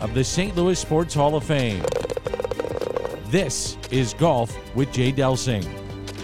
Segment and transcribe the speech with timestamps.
[0.00, 0.54] of the St.
[0.56, 1.82] Louis Sports Hall of Fame.
[3.26, 5.64] This is Golf with Jay Delsing.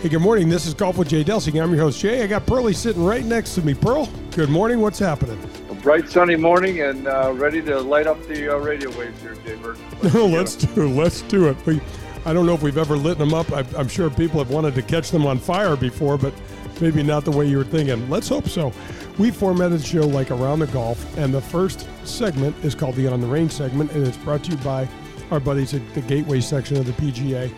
[0.01, 0.49] Hey, good morning.
[0.49, 1.63] This is Golf with Jay Delsing.
[1.63, 2.23] I'm your host, Jay.
[2.23, 3.75] I got Pearlie sitting right next to me.
[3.75, 4.81] Pearl, good morning.
[4.81, 5.39] What's happening?
[5.71, 9.35] A bright sunny morning and uh, ready to light up the uh, radio waves here,
[9.45, 9.79] Jay Bird.
[10.03, 10.89] Let's, let's do it.
[10.89, 11.57] Let's do it.
[11.67, 11.81] We,
[12.27, 13.53] I don't know if we've ever lit them up.
[13.53, 16.33] I, I'm sure people have wanted to catch them on fire before, but
[16.81, 18.09] maybe not the way you were thinking.
[18.09, 18.73] Let's hope so.
[19.19, 23.07] We formatted the show like around the golf, and the first segment is called the
[23.07, 24.89] On the Range segment, and it's brought to you by
[25.31, 27.53] our buddies at the Gateway section of the PGA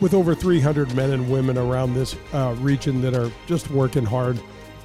[0.00, 4.40] with over 300 men and women around this uh, region that are just working hard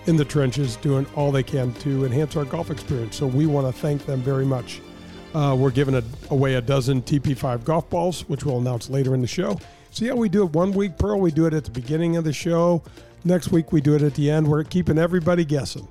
[0.06, 3.16] in the trenches, doing all they can to enhance our golf experience.
[3.16, 4.82] So we want to thank them very much.
[5.34, 9.22] Uh, we're giving a, away a dozen TP5 golf balls, which we'll announce later in
[9.22, 9.60] the show.
[9.92, 11.20] See how we do it one week, Pearl?
[11.20, 12.84] We do it at the beginning of the show.
[13.24, 14.48] Next week, we do it at the end.
[14.48, 15.88] We're keeping everybody guessing,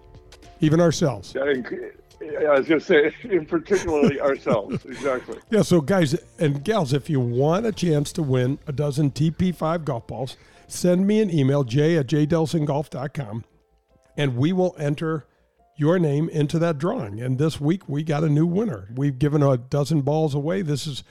[0.60, 1.34] even ourselves.
[1.34, 4.84] Yeah, I was going to say, in particularly ourselves.
[4.84, 5.38] Exactly.
[5.50, 5.62] Yeah.
[5.62, 10.06] So, guys and gals, if you want a chance to win a dozen TP5 golf
[10.06, 13.44] balls, send me an email, jay at jdelsinggolf.com,
[14.16, 15.26] and we will enter
[15.76, 17.20] your name into that drawing.
[17.20, 18.88] And this week, we got a new winner.
[18.94, 20.62] We've given a dozen balls away.
[20.62, 21.04] This is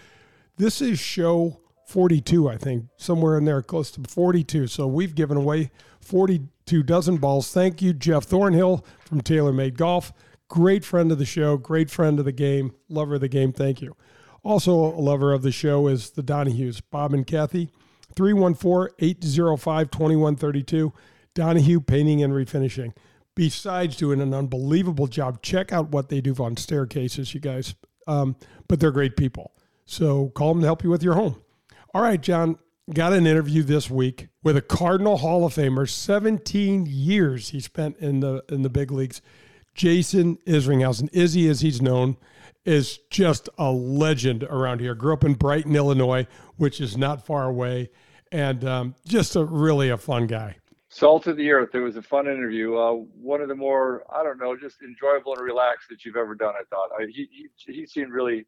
[0.58, 4.68] this is show 42, I think, somewhere in there, close to 42.
[4.68, 5.72] So we've given away
[6.08, 7.52] 42 dozen balls.
[7.52, 10.14] Thank you, Jeff Thornhill from TaylorMade Golf.
[10.48, 13.52] Great friend of the show, great friend of the game, lover of the game.
[13.52, 13.96] Thank you.
[14.44, 17.70] Also, a lover of the show is the Donahues, Bob and Kathy,
[18.16, 20.94] 314 805 2132.
[21.38, 22.96] Donahue Painting and Refinishing.
[23.36, 27.76] Besides doing an unbelievable job, check out what they do on staircases, you guys.
[28.08, 28.36] Um,
[28.68, 29.54] but they're great people.
[29.86, 31.40] So call them to help you with your home.
[31.94, 32.58] All right, John,
[32.94, 35.90] got an interview this week with a Cardinal Hall of Famer.
[35.90, 39.22] 17 years he spent in the in the big leagues.
[39.74, 42.18] Jason Isringhausen, Izzy as he's known,
[42.66, 44.96] is just a legend around here.
[44.96, 46.26] Grew up in Brighton, Illinois,
[46.56, 47.90] which is not far away,
[48.32, 50.56] and um, just a really a fun guy.
[50.90, 51.76] Salt of the earth.
[51.76, 52.76] It was a fun interview.
[52.76, 56.34] Uh, one of the more, I don't know, just enjoyable and relaxed that you've ever
[56.34, 56.54] done.
[56.60, 58.46] I thought I, he, he he seemed really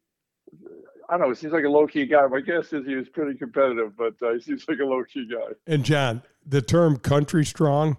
[1.10, 1.32] I don't know.
[1.32, 2.24] It seems like a low key guy.
[2.28, 5.26] My guess is he was pretty competitive, but uh, he seems like a low key
[5.26, 5.54] guy.
[5.66, 7.96] And John, the term country strong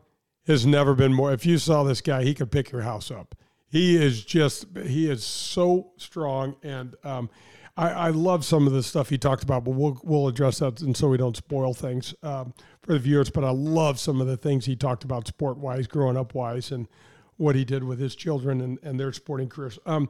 [0.48, 1.34] has never been more.
[1.34, 3.36] If you saw this guy, he could pick your house up.
[3.68, 6.56] He is just, he is so strong.
[6.64, 7.30] And um,
[7.76, 10.80] I, I, love some of the stuff he talked about, but we'll, we'll address that.
[10.80, 13.30] And so we don't spoil things um, for the viewers.
[13.30, 16.72] But I love some of the things he talked about sport wise, growing up wise,
[16.72, 16.88] and
[17.36, 19.80] what he did with his children and, and their sporting careers.
[19.86, 20.10] Um,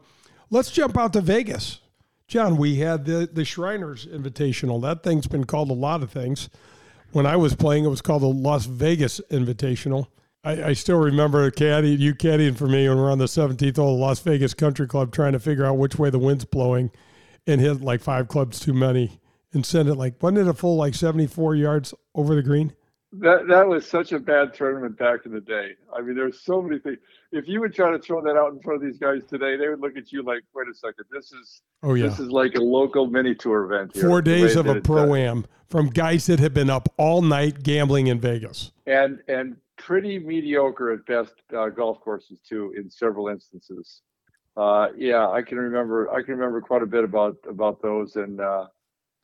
[0.51, 1.79] let's jump out to Vegas.
[2.31, 4.81] John, we had the, the Shriners Invitational.
[4.81, 6.50] That thing's been called a lot of things.
[7.12, 10.08] When I was playing, it was called the Las Vegas Invitational.
[10.42, 13.75] I, I still remember caddy, you caddying for me when we are on the 17th
[13.75, 16.90] hole of Las Vegas Country Club trying to figure out which way the wind's blowing
[17.46, 19.19] and hit like five clubs too many
[19.52, 22.72] and send it like, wasn't it a full like 74 yards over the green?
[23.13, 25.72] That that was such a bad tournament back in the day.
[25.94, 26.97] I mean, there's so many things.
[27.33, 29.67] If you would try to throw that out in front of these guys today, they
[29.67, 32.55] would look at you like, "Wait a second, this is oh yeah, this is like
[32.55, 36.39] a local mini tour event." Here, Four days of a pro am from guys that
[36.39, 41.67] have been up all night gambling in Vegas, and and pretty mediocre at best uh,
[41.67, 44.01] golf courses too in several instances.
[44.55, 46.09] Uh, yeah, I can remember.
[46.11, 48.67] I can remember quite a bit about about those, and uh,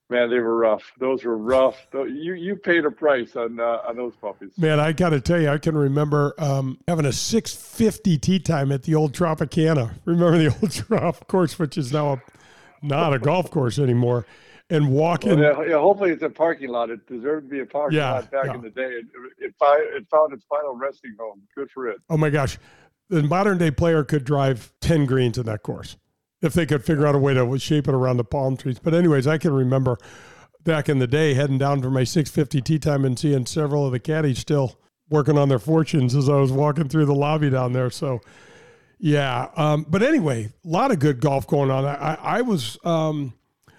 [0.10, 0.92] man, they were rough.
[1.00, 1.88] Those were rough.
[1.94, 4.52] You you paid a price on uh, on those puppies.
[4.58, 8.40] Man, I got to tell you, I can remember um, having a six fifty tee
[8.40, 9.92] time at the old Tropicana.
[10.06, 12.22] Remember the old Trop course, which is now a,
[12.82, 14.26] not a golf course anymore
[14.70, 15.40] and walking.
[15.40, 16.90] Well, yeah, yeah, hopefully it's a parking lot.
[16.90, 18.56] It deserved to be a parking yeah, lot back yeah.
[18.56, 18.82] in the day.
[18.82, 19.06] It,
[19.40, 21.42] it, it, found its final resting home.
[21.56, 22.00] Good for it.
[22.10, 22.58] Oh my gosh,
[23.10, 25.98] the modern day player could drive ten greens in that course
[26.42, 28.80] if they could figure out a way to shape it around the palm trees.
[28.80, 29.98] But anyways, I can remember
[30.64, 33.92] back in the day heading down for my 650 tee time and seeing several of
[33.92, 34.80] the caddies still
[35.10, 37.90] working on their fortunes as I was walking through the lobby down there.
[37.90, 38.22] So.
[39.00, 41.86] Yeah, um, but anyway, a lot of good golf going on.
[41.86, 43.34] I, I was um,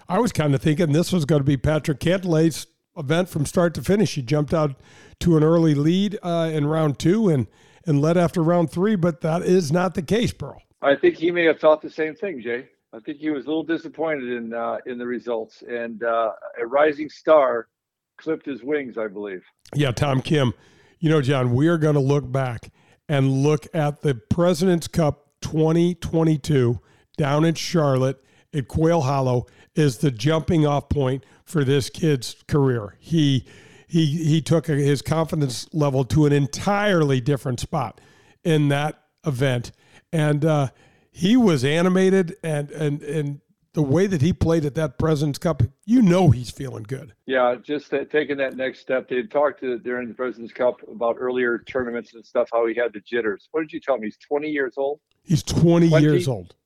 [0.09, 2.67] I was kind of thinking this was going to be Patrick Cantlay's
[2.97, 4.15] event from start to finish.
[4.15, 4.77] He jumped out
[5.21, 7.47] to an early lead uh, in round two and
[7.87, 10.63] and led after round three, but that is not the case, Pearl.
[10.81, 12.69] I think he may have thought the same thing, Jay.
[12.93, 16.67] I think he was a little disappointed in uh, in the results, and uh, a
[16.67, 17.69] rising star
[18.17, 19.43] clipped his wings, I believe.
[19.75, 20.55] Yeah, Tom Kim.
[21.01, 22.73] You know, John, we are going to look back
[23.09, 26.81] and look at the President's Cup 2022
[27.17, 28.23] down in Charlotte
[28.53, 32.97] at Quail Hollow is the jumping off point for this kid's career.
[32.99, 33.45] He
[33.87, 38.01] he he took his confidence level to an entirely different spot
[38.45, 39.73] in that event,
[40.13, 40.69] and uh,
[41.11, 43.41] he was animated and and and
[43.75, 47.13] the way that he played at that President's Cup, you know he's feeling good.
[47.27, 49.09] Yeah, just that, taking that next step.
[49.09, 52.93] They talked to during the President's Cup about earlier tournaments and stuff, how he had
[52.93, 53.49] the jitters.
[53.53, 54.09] What did you tell me?
[54.09, 55.01] He's 20 years old.
[55.23, 56.57] He's 20, 20 years old.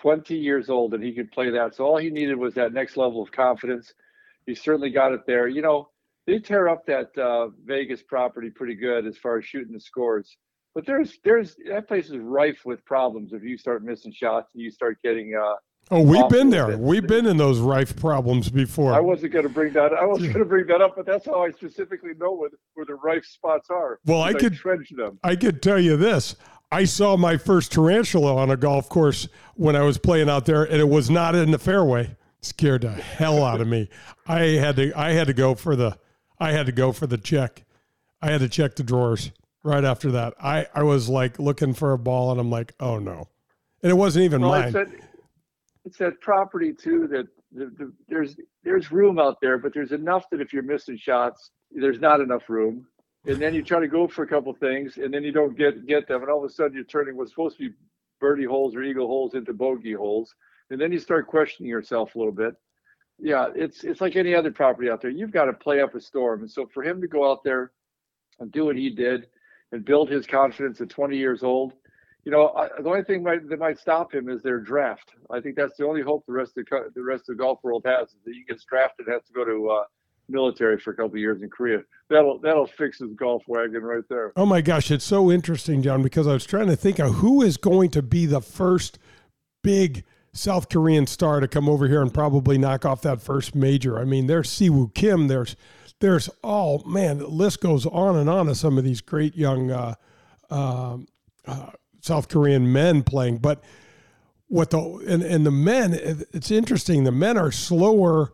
[0.00, 1.76] 20 years old, and he could play that.
[1.76, 3.92] So all he needed was that next level of confidence.
[4.46, 5.46] He certainly got it there.
[5.46, 5.90] You know,
[6.26, 10.36] they tear up that uh, Vegas property pretty good as far as shooting the scores.
[10.74, 14.62] But there's there's that place is rife with problems if you start missing shots and
[14.62, 15.54] you start getting uh,
[15.90, 16.78] Oh, we've been there.
[16.78, 18.94] We've been in those rife problems before.
[18.94, 19.92] I wasn't going to bring that.
[19.92, 22.86] I wasn't going to bring that up, but that's how I specifically know where, where
[22.86, 23.98] the rife spots are.
[24.06, 25.18] Well, I could trench them.
[25.22, 26.36] I could tell you this.
[26.70, 30.62] I saw my first tarantula on a golf course when I was playing out there,
[30.62, 32.16] and it was not in the fairway.
[32.40, 33.90] Scared the hell out of me.
[34.26, 34.98] I had to.
[34.98, 35.98] I had to go for the.
[36.40, 37.64] I had to go for the check.
[38.22, 39.30] I had to check the drawers
[39.62, 40.34] right after that.
[40.42, 43.28] I I was like looking for a ball, and I'm like, oh no,
[43.82, 45.02] and it wasn't even well, mine
[45.84, 50.28] it's that property too that the, the, there's there's room out there, but there's enough
[50.30, 52.86] that if you're missing shots, there's not enough room.
[53.24, 55.86] And then you try to go for a couple things, and then you don't get
[55.86, 57.74] get them, and all of a sudden you're turning what's supposed to be
[58.20, 60.34] birdie holes or eagle holes into bogey holes,
[60.70, 62.54] and then you start questioning yourself a little bit.
[63.18, 65.10] Yeah, it's it's like any other property out there.
[65.10, 67.72] You've got to play up a storm, and so for him to go out there
[68.40, 69.26] and do what he did
[69.72, 71.72] and build his confidence at 20 years old,
[72.24, 75.10] you know, the only thing might, that might stop him is their draft.
[75.30, 77.58] I think that's the only hope the rest of the, the rest of the golf
[77.62, 79.84] world has is that he gets drafted and has to go to uh,
[80.28, 81.80] military for a couple years in Korea.
[82.08, 84.32] That'll that'll fix his golf wagon right there.
[84.36, 87.42] Oh my gosh, it's so interesting, John, because I was trying to think of who
[87.42, 88.98] is going to be the first
[89.62, 93.98] big South Korean star to come over here and probably knock off that first major.
[93.98, 95.56] I mean, there's Siwoo Kim, there's
[96.02, 99.70] there's oh man, the list goes on and on of some of these great young
[99.70, 99.94] uh,
[100.50, 100.98] uh,
[101.46, 101.70] uh,
[102.00, 103.38] South Korean men playing.
[103.38, 103.62] But
[104.48, 107.04] what the and, and the men, it's interesting.
[107.04, 108.32] The men are slower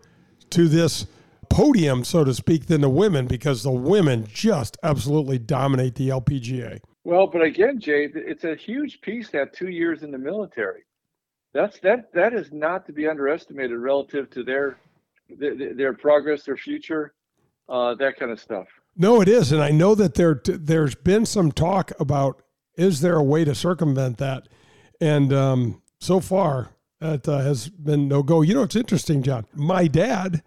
[0.51, 1.07] to this
[1.51, 6.81] podium, so to speak, than the women because the women just absolutely dominate the LPGA.
[7.05, 10.85] Well, but again, Jay, it's a huge piece that two years in the military.
[11.53, 14.79] That's that that is not to be underestimated relative to their
[15.29, 17.13] their, their progress, their future,
[17.69, 18.67] uh, that kind of stuff.
[18.97, 22.43] No, it is, and I know that there there's been some talk about
[22.79, 24.49] is there a way to circumvent that?
[25.01, 26.71] And um, so far,
[27.01, 28.43] that uh, has been no go.
[28.43, 29.47] You know, it's interesting, John.
[29.53, 30.43] My dad,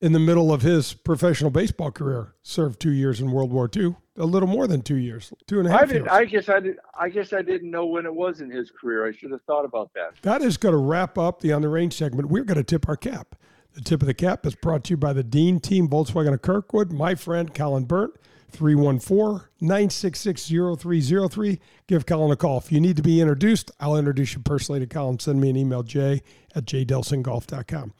[0.00, 3.96] in the middle of his professional baseball career, served two years in World War II.
[4.16, 6.08] A little more than two years, two and a half I did, years.
[6.08, 6.76] I guess I did.
[6.98, 9.06] I guess I didn't know when it was in his career.
[9.06, 10.12] I should have thought about that.
[10.22, 12.28] That is going to wrap up the on the range segment.
[12.28, 13.34] We're going to tip our cap.
[13.74, 16.42] The tip of the cap is brought to you by the Dean Team Volkswagen of
[16.42, 16.92] Kirkwood.
[16.92, 18.14] My friend Colin Burnt
[18.50, 21.60] 314 966 0303.
[21.88, 22.58] Give Colin a call.
[22.58, 25.18] If you need to be introduced, I'll introduce you personally to Colin.
[25.18, 26.22] Send me an email, j
[26.54, 27.92] at jdelsinggolf.com.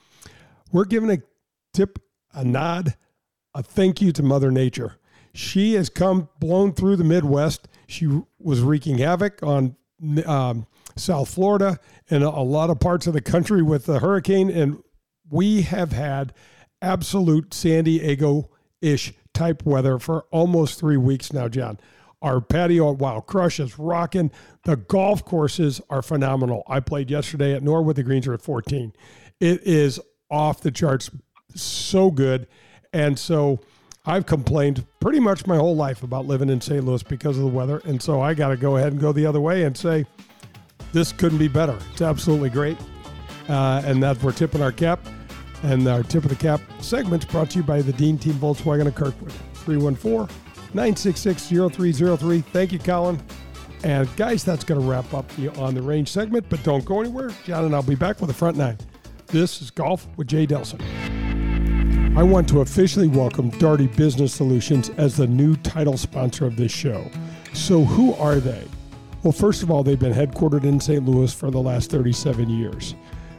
[0.70, 1.18] We're giving a
[1.72, 1.98] tip,
[2.32, 2.94] a nod,
[3.52, 4.98] a thank you to Mother Nature.
[5.32, 7.66] She has come blown through the Midwest.
[7.88, 9.74] She was wreaking havoc on
[10.24, 14.48] um, South Florida and a lot of parts of the country with the hurricane.
[14.50, 14.80] And
[15.34, 16.32] we have had
[16.80, 18.50] absolute San Diego
[18.80, 21.78] ish type weather for almost three weeks now, John.
[22.22, 24.30] Our patio at Wild Crush is rocking.
[24.62, 26.62] The golf courses are phenomenal.
[26.68, 27.96] I played yesterday at Norwood.
[27.96, 28.92] The greens are at 14.
[29.40, 30.00] It is
[30.30, 31.10] off the charts,
[31.54, 32.46] so good.
[32.92, 33.58] And so
[34.06, 36.84] I've complained pretty much my whole life about living in St.
[36.84, 37.82] Louis because of the weather.
[37.84, 40.06] And so I got to go ahead and go the other way and say,
[40.92, 41.76] this couldn't be better.
[41.92, 42.78] It's absolutely great.
[43.48, 45.00] Uh, and that we're tipping our cap.
[45.64, 48.86] And our tip of the cap segment brought to you by the Dean Team Volkswagen
[48.86, 49.32] of Kirkwood.
[49.54, 50.28] 314
[50.74, 52.40] 966 0303.
[52.40, 53.18] Thank you, Colin.
[53.82, 57.00] And guys, that's going to wrap up the On the Range segment, but don't go
[57.00, 57.30] anywhere.
[57.44, 58.76] John and I'll be back with the front nine.
[59.28, 60.82] This is Golf with Jay Delsing.
[62.14, 66.72] I want to officially welcome Daugherty Business Solutions as the new title sponsor of this
[66.72, 67.10] show.
[67.54, 68.64] So, who are they?
[69.22, 71.06] Well, first of all, they've been headquartered in St.
[71.06, 72.94] Louis for the last 37 years.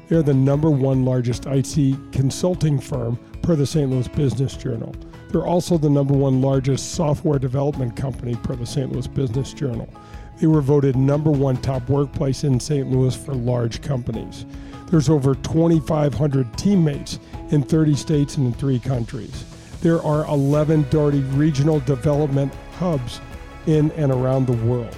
[0.07, 3.89] They're the number one largest IT consulting firm per the St.
[3.89, 4.95] Louis Business Journal.
[5.29, 8.91] They're also the number one largest software development company per the St.
[8.91, 9.89] Louis Business Journal.
[10.39, 12.89] They were voted number one top workplace in St.
[12.91, 14.45] Louis for large companies.
[14.91, 17.19] There's over 2,500 teammates
[17.49, 19.45] in 30 states and in three countries.
[19.81, 23.19] There are 11 Daugherty regional development hubs
[23.65, 24.95] in and around the world.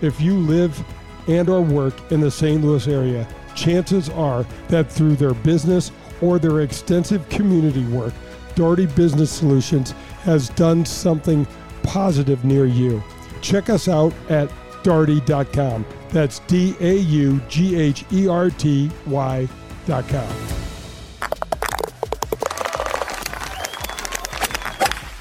[0.00, 0.82] If you live
[1.28, 2.62] and or work in the St.
[2.62, 8.14] Louis area, chances are that through their business or their extensive community work,
[8.54, 9.92] Daugherty Business Solutions
[10.22, 11.46] has done something
[11.82, 13.02] positive near you.
[13.40, 14.50] Check us out at
[14.82, 15.84] daugherty.com.
[16.10, 20.68] That's D A U G H E R T Y.com.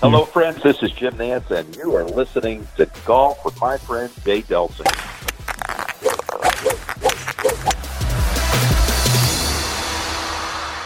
[0.02, 0.64] Hello, friends.
[0.64, 5.11] This is Jim Nantz, and you are listening to Golf with my friend Jay Delsing.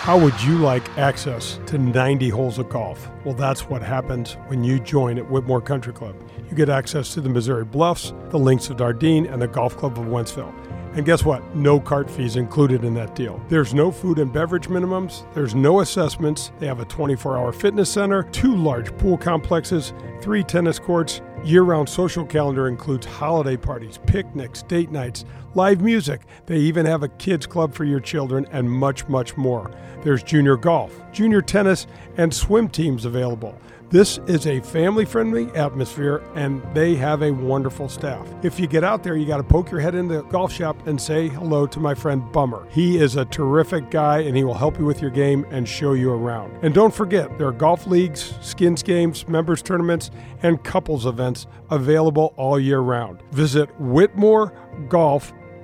[0.05, 3.09] How would you like access to 90 holes of golf?
[3.23, 6.15] Well, that's what happens when you join at Whitmoor Country Club.
[6.47, 9.97] You get access to the Missouri Bluffs, the Links of Dardenne, and the Golf Club
[9.97, 10.53] of Wentzville.
[10.93, 11.43] And guess what?
[11.55, 13.43] No cart fees included in that deal.
[13.49, 16.51] There's no food and beverage minimums, there's no assessments.
[16.59, 21.21] They have a 24 hour fitness center, two large pool complexes, three tennis courts.
[21.43, 26.21] Year round social calendar includes holiday parties, picnics, date nights, live music.
[26.45, 29.71] They even have a kids club for your children and much, much more.
[30.03, 33.59] There's junior golf, junior tennis, and swim teams available.
[33.91, 38.27] This is a family friendly atmosphere and they have a wonderful staff.
[38.43, 40.87] If you get out there, you got to poke your head in the golf shop
[40.87, 42.67] and say hello to my friend Bummer.
[42.71, 45.93] He is a terrific guy and he will help you with your game and show
[45.93, 46.57] you around.
[46.63, 50.09] And don't forget, there are golf leagues, skins games, members tournaments,
[50.41, 53.21] and couples events available all year round.
[53.31, 53.69] Visit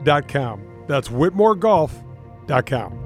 [0.03, 0.61] whitmoregolf.com.
[0.87, 2.97] That's whitmoregolf.com.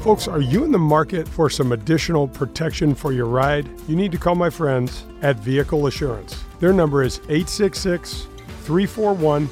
[0.00, 3.68] Folks, are you in the market for some additional protection for your ride?
[3.88, 6.42] You need to call my friends at Vehicle Assurance.
[6.58, 8.26] Their number is 866
[8.62, 9.42] 341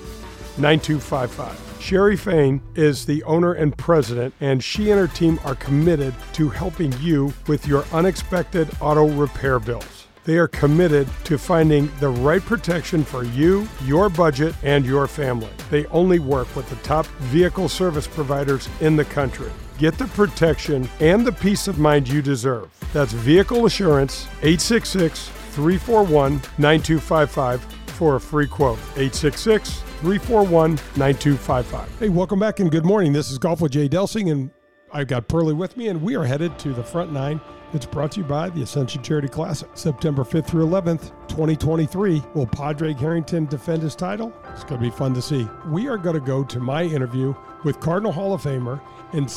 [0.59, 1.65] 9255.
[1.81, 6.49] Sherry Fain is the owner and president, and she and her team are committed to
[6.49, 9.98] helping you with your unexpected auto repair bills.
[10.29, 15.49] They are committed to finding the right protection for you, your budget, and your family.
[15.71, 19.51] They only work with the top vehicle service providers in the country.
[19.79, 22.69] Get the protection and the peace of mind you deserve.
[22.93, 27.63] That's Vehicle Assurance, 866 341 9255
[27.95, 28.79] for a free quote.
[28.97, 32.01] 866 341 9255.
[32.01, 33.15] Hey, welcome back and good morning.
[33.15, 34.51] This is Golf with Jay Delsing, and
[34.93, 37.41] I've got Pearly with me, and we are headed to the front nine.
[37.75, 39.69] It's brought to you by the Ascension Charity Classic.
[39.75, 42.23] September 5th through 11th, 2023.
[42.35, 44.33] Will Padraig Harrington defend his title?
[44.53, 45.47] It's going to be fun to see.
[45.67, 48.81] We are going to go to my interview with Cardinal Hall of Famer
[49.13, 49.29] and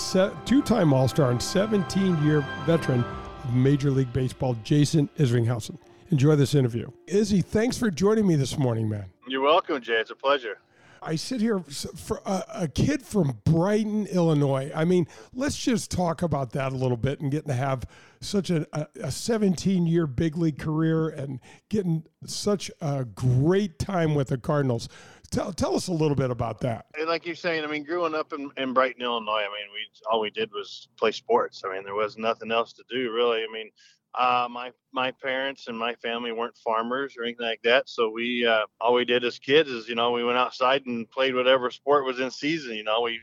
[0.46, 3.03] two time All Star and 17 year veteran
[3.43, 5.77] of Major League Baseball, Jason Isringhausen.
[6.12, 6.89] Enjoy this interview.
[7.08, 9.05] Izzy, thanks for joining me this morning, man.
[9.27, 9.93] You're welcome, Jay.
[9.93, 10.60] It's a pleasure.
[11.01, 14.72] I sit here for a, a, kid from Brighton, Illinois.
[14.75, 17.86] I mean, let's just talk about that a little bit and getting to have
[18.20, 18.67] such a,
[19.01, 21.39] a 17 year big league career and
[21.70, 24.89] getting such a great time with the Cardinals.
[25.31, 26.86] Tell, tell us a little bit about that.
[27.08, 30.20] Like you're saying, I mean, growing up in, in Brighton, Illinois, I mean, we all
[30.20, 31.63] we did was play sports.
[31.65, 33.39] I mean, there was nothing else to do really.
[33.39, 33.72] I mean,
[34.15, 38.46] uh, my my parents and my family weren't farmers or anything like that, so we
[38.46, 41.70] uh, all we did as kids is you know we went outside and played whatever
[41.72, 42.75] sport was in season.
[42.75, 43.20] You know, we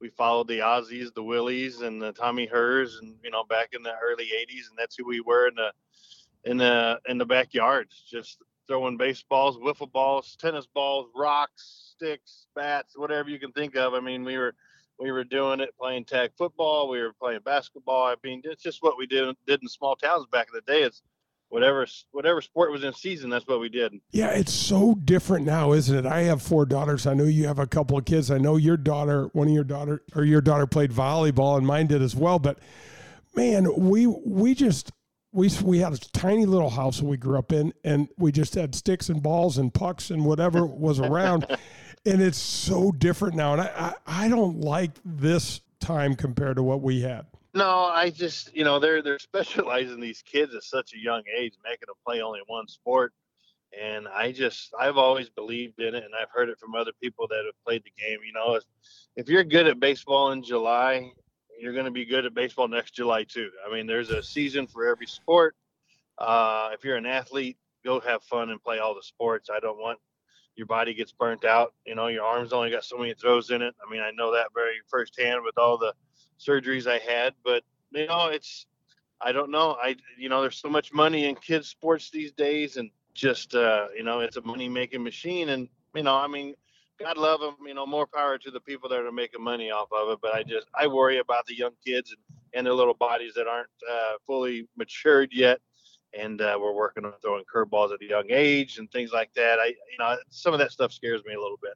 [0.00, 3.82] we followed the Ozzies, the Willies, and the Tommy Herrs, and you know back in
[3.82, 5.70] the early '80s, and that's who we were in the
[6.44, 12.96] in the in the backyards, just throwing baseballs, wiffle balls, tennis balls, rocks, sticks, bats,
[12.96, 13.94] whatever you can think of.
[13.94, 14.54] I mean, we were
[14.98, 18.06] we were doing it playing tag football, we were playing basketball.
[18.06, 20.82] I mean, it's just what we did did in small towns back in the day.
[20.82, 21.02] It's
[21.48, 23.94] whatever whatever sport was in season, that's what we did.
[24.10, 26.06] Yeah, it's so different now, isn't it?
[26.06, 27.06] I have four daughters.
[27.06, 28.30] I know you have a couple of kids.
[28.30, 31.88] I know your daughter, one of your daughter or your daughter played volleyball and mine
[31.88, 32.58] did as well, but
[33.34, 34.92] man, we we just
[35.32, 38.54] we we had a tiny little house that we grew up in, and we just
[38.54, 41.46] had sticks and balls and pucks and whatever was around.
[42.04, 46.62] and it's so different now, and I, I I don't like this time compared to
[46.62, 47.26] what we had.
[47.54, 51.54] No, I just you know they're they're specializing these kids at such a young age,
[51.64, 53.12] making them play only one sport.
[53.80, 57.26] And I just I've always believed in it, and I've heard it from other people
[57.28, 58.18] that have played the game.
[58.26, 58.64] You know, if,
[59.16, 61.10] if you're good at baseball in July
[61.62, 63.48] you're going to be good at baseball next July too.
[63.66, 65.54] I mean, there's a season for every sport.
[66.18, 69.48] Uh, if you're an athlete, go have fun and play all the sports.
[69.48, 69.98] I don't want
[70.56, 71.74] your body gets burnt out.
[71.86, 73.74] You know, your arms only got so many throws in it.
[73.86, 75.94] I mean, I know that very firsthand with all the
[76.38, 77.34] surgeries I had.
[77.44, 78.66] But you know, it's
[79.20, 79.76] I don't know.
[79.82, 83.88] I you know, there's so much money in kids sports these days, and just uh,
[83.96, 85.50] you know, it's a money making machine.
[85.50, 86.54] And you know, I mean,
[86.98, 87.56] God love them.
[87.66, 90.18] You know, more power to the people that are making money off of it.
[90.20, 92.18] But I just I worry about the young kids and,
[92.54, 95.60] and their little bodies that aren't uh, fully matured yet.
[96.18, 99.58] And uh, we're working on throwing curveballs at a young age and things like that.
[99.58, 101.74] I, you know, some of that stuff scares me a little bit.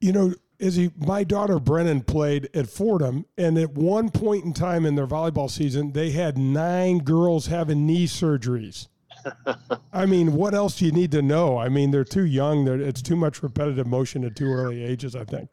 [0.00, 4.84] You know, Izzy, my daughter Brennan played at Fordham, and at one point in time
[4.86, 8.88] in their volleyball season, they had nine girls having knee surgeries.
[9.92, 11.58] I mean, what else do you need to know?
[11.58, 12.64] I mean, they're too young.
[12.64, 15.50] They're, it's too much repetitive motion at too early ages, I think.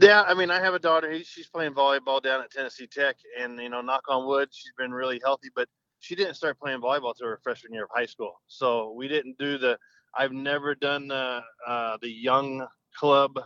[0.00, 1.12] Yeah, I mean, I have a daughter.
[1.24, 4.92] She's playing volleyball down at Tennessee Tech, and you know, knock on wood, she's been
[4.92, 5.48] really healthy.
[5.54, 5.68] But
[6.00, 8.40] she didn't start playing volleyball till her freshman year of high school.
[8.46, 9.78] So we didn't do the.
[10.16, 13.38] I've never done the uh, the young club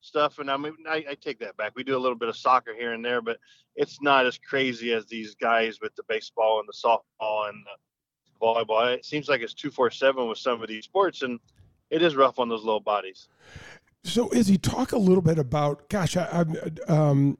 [0.00, 1.72] stuff, and I mean, I, I take that back.
[1.74, 3.38] We do a little bit of soccer here and there, but
[3.76, 8.44] it's not as crazy as these guys with the baseball and the softball and the
[8.44, 8.94] volleyball.
[8.94, 11.38] It seems like it's two four seven with some of these sports, and
[11.90, 13.28] it is rough on those little bodies.
[14.04, 15.88] So, Izzy, talk a little bit about.
[15.88, 16.44] Gosh, I,
[16.88, 17.36] I um,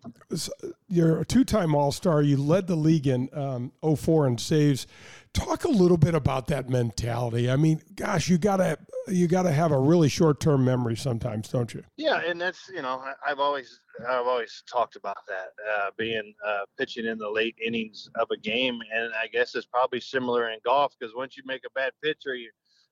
[0.88, 2.20] you're a two-time All-Star.
[2.22, 4.86] You led the league in um, 04 in saves.
[5.32, 7.50] Talk a little bit about that mentality.
[7.50, 11.84] I mean, gosh, you gotta you gotta have a really short-term memory sometimes, don't you?
[11.96, 16.64] Yeah, and that's you know I've always I've always talked about that uh, being uh,
[16.76, 20.58] pitching in the late innings of a game, and I guess it's probably similar in
[20.64, 22.50] golf because once you make a bad pitch or you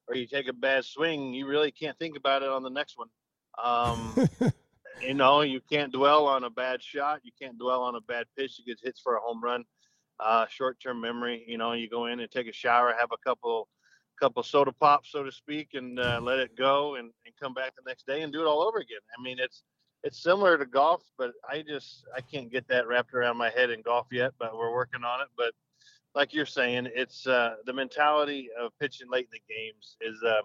[0.08, 2.96] or you take a bad swing, you really can't think about it on the next
[2.96, 3.08] one.
[3.62, 4.14] Um,
[5.02, 7.20] you know, you can't dwell on a bad shot.
[7.22, 8.58] You can't dwell on a bad pitch.
[8.58, 9.64] You get hits for a home run.
[10.18, 11.44] Uh, short-term memory.
[11.46, 13.68] You know, you go in and take a shower, have a couple,
[14.18, 17.74] couple soda pops, so to speak, and uh, let it go, and, and come back
[17.76, 19.00] the next day and do it all over again.
[19.18, 19.62] I mean, it's
[20.02, 23.70] it's similar to golf, but I just I can't get that wrapped around my head
[23.70, 24.32] in golf yet.
[24.38, 25.28] But we're working on it.
[25.36, 25.52] But
[26.14, 30.22] like you're saying, it's uh, the mentality of pitching late in the games is.
[30.24, 30.42] Um,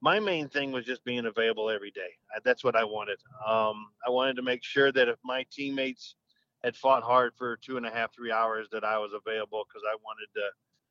[0.00, 2.10] my main thing was just being available every day.
[2.44, 3.18] That's what I wanted.
[3.46, 6.14] Um, I wanted to make sure that if my teammates
[6.62, 9.82] had fought hard for two and a half, three hours, that I was available because
[9.88, 10.48] I wanted to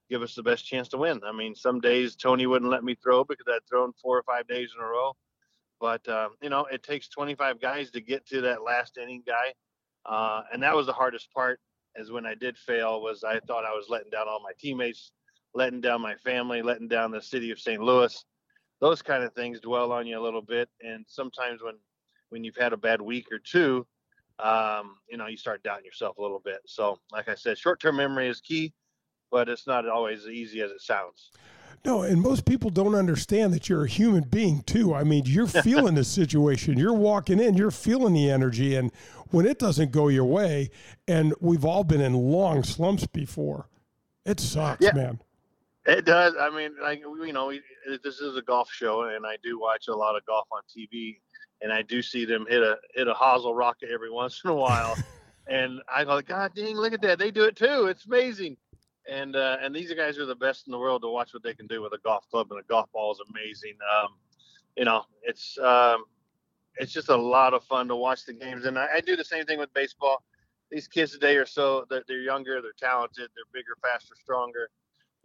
[0.09, 1.21] give us the best chance to win.
[1.25, 4.47] I mean, some days Tony wouldn't let me throw because I'd thrown four or five
[4.47, 5.13] days in a row.
[5.79, 9.53] But um, you know, it takes 25 guys to get to that last inning guy,
[10.05, 11.59] uh, and that was the hardest part.
[11.95, 15.11] Is when I did fail, was I thought I was letting down all my teammates,
[15.53, 17.81] letting down my family, letting down the city of St.
[17.81, 18.23] Louis
[18.79, 20.69] those kind of things dwell on you a little bit.
[20.81, 21.75] And sometimes when
[22.29, 23.87] when you've had a bad week or two,
[24.39, 26.59] um, you know, you start doubting yourself a little bit.
[26.65, 28.73] So, like I said, short term memory is key,
[29.31, 31.31] but it's not always as easy as it sounds.
[31.85, 34.93] No, and most people don't understand that you're a human being too.
[34.93, 36.77] I mean, you're feeling the situation.
[36.77, 38.91] You're walking in, you're feeling the energy, and
[39.29, 40.69] when it doesn't go your way,
[41.07, 43.69] and we've all been in long slumps before,
[44.25, 44.93] it sucks, yeah.
[44.93, 45.21] man.
[45.87, 46.33] It does.
[46.37, 47.53] I mean, like you know,
[48.03, 51.21] this is a golf show, and I do watch a lot of golf on TV,
[51.61, 54.53] and I do see them hit a hit a hosel rocket every once in a
[54.53, 54.97] while,
[55.47, 57.19] and I go, God dang, look at that!
[57.19, 57.85] They do it too.
[57.85, 58.57] It's amazing.
[59.09, 61.53] And uh, and these guys are the best in the world to watch what they
[61.53, 63.77] can do with a golf club, and a golf ball is amazing.
[63.95, 64.09] Um,
[64.75, 66.03] you know, it's um,
[66.75, 69.23] it's just a lot of fun to watch the games, and I, I do the
[69.23, 70.21] same thing with baseball.
[70.69, 74.69] These kids today are so they're, they're younger, they're talented, they're bigger, faster, stronger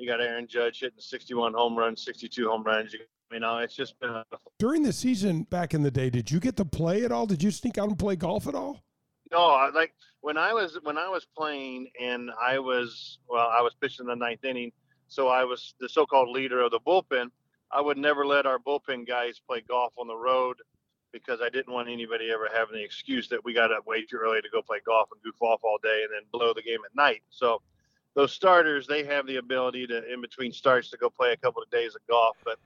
[0.03, 2.93] you got Aaron Judge hitting 61 home runs, 62 home runs.
[3.31, 4.25] You, know, it's just been a...
[4.59, 6.11] during the season back in the day.
[6.11, 7.25] Did you get to play at all?
[7.25, 8.83] Did you sneak out and play golf at all?
[9.31, 13.75] No, like when I was when I was playing and I was well, I was
[13.81, 14.73] pitching the ninth inning,
[15.07, 17.31] so I was the so-called leader of the bullpen.
[17.71, 20.57] I would never let our bullpen guys play golf on the road
[21.13, 24.17] because I didn't want anybody ever having the excuse that we got up way too
[24.17, 26.81] early to go play golf and goof off all day and then blow the game
[26.85, 27.23] at night.
[27.31, 27.63] So
[28.15, 31.63] those starters, they have the ability to, in between starts, to go play a couple
[31.63, 32.37] of days of golf.
[32.45, 32.59] But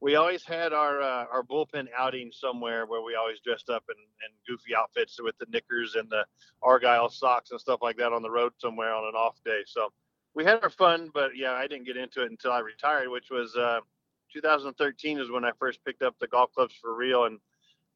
[0.00, 3.96] we always had our uh, our bullpen outing somewhere where we always dressed up in,
[3.96, 6.24] in goofy outfits with the knickers and the
[6.62, 9.62] argyle socks and stuff like that on the road somewhere on an off day.
[9.66, 9.92] So
[10.34, 13.30] we had our fun, but yeah, I didn't get into it until I retired, which
[13.30, 13.80] was uh,
[14.32, 17.24] 2013 is when I first picked up the golf clubs for real.
[17.24, 17.38] And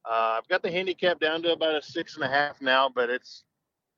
[0.05, 3.09] uh, I've got the handicap down to about a six and a half now, but
[3.09, 3.43] it's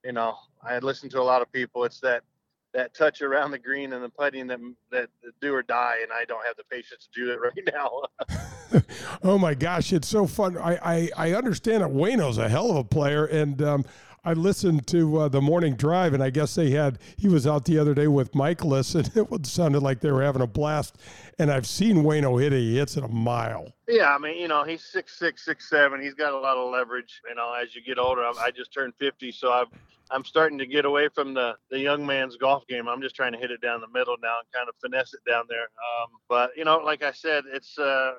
[0.04, 1.84] you know I had listened to a lot of people.
[1.84, 2.24] It's that
[2.74, 4.60] that touch around the green and the putting that
[4.92, 5.10] that
[5.42, 8.82] do or die, and I don't have the patience to do it right now.
[9.24, 10.58] oh my gosh, it's so fun!
[10.58, 13.86] I I, I understand that Wayno's a hell of a player, and um,
[14.24, 17.66] I listened to uh, the morning drive, and I guess they had he was out
[17.66, 20.98] the other day with Mikolas, and it sounded like they were having a blast.
[21.38, 23.74] And I've seen Wayno hit it; he hits it a mile.
[23.88, 26.02] Yeah, I mean, you know, he's six six, six seven.
[26.02, 27.22] He's got a lot of leverage.
[27.28, 29.68] You know, as you get older, I, I just turned fifty, so I've
[30.12, 32.88] I'm starting to get away from the the young man's golf game.
[32.88, 35.22] I'm just trying to hit it down the middle now and kind of finesse it
[35.30, 35.64] down there.
[35.64, 38.14] Um, but you know, like I said, it's uh,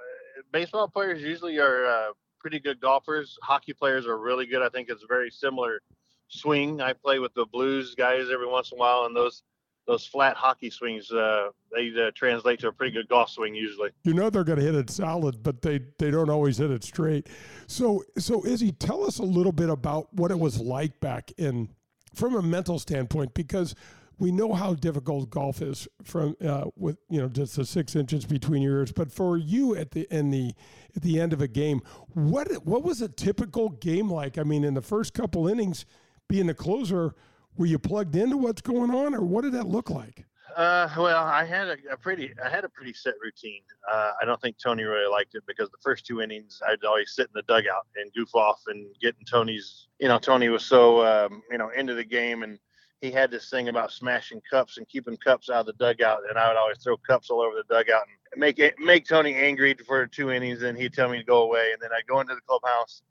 [0.53, 3.39] baseball players usually are uh, pretty good golfers.
[3.43, 4.63] Hockey players are really good.
[4.63, 5.81] I think it's a very similar
[6.29, 6.81] swing.
[6.81, 9.43] I play with the blues guys every once in a while, and those
[9.87, 13.91] those flat hockey swings uh, they uh, translate to a pretty good golf swing usually.
[14.05, 16.85] You know they're going to hit it solid, but they they don't always hit it
[16.85, 17.29] straight.
[17.67, 21.69] So so Izzy, tell us a little bit about what it was like back in
[22.15, 23.75] from a mental standpoint because
[24.21, 28.27] we know how difficult golf is from uh, with you know just the six inches
[28.27, 28.93] between your ears.
[28.93, 30.53] But for you at the in the
[30.95, 31.81] at the end of a game,
[32.13, 34.39] what what was a typical game like?
[34.39, 35.87] I mean, in the first couple innings,
[36.29, 37.15] being the closer,
[37.57, 40.27] were you plugged into what's going on, or what did that look like?
[40.57, 43.63] Uh, well, I had a, a, pretty, I had a pretty set routine.
[43.91, 47.13] Uh, I don't think Tony really liked it because the first two innings, I'd always
[47.13, 49.87] sit in the dugout and goof off and get in Tony's.
[50.01, 52.59] You know, Tony was so, um, you know, into the game, and
[53.01, 56.39] he had this thing about smashing cups and keeping cups out of the dugout, and
[56.39, 59.75] I would always throw cups all over the dugout and make it make Tony angry
[59.87, 62.35] for two innings, and he'd tell me to go away, and then I'd go into
[62.35, 63.03] the clubhouse.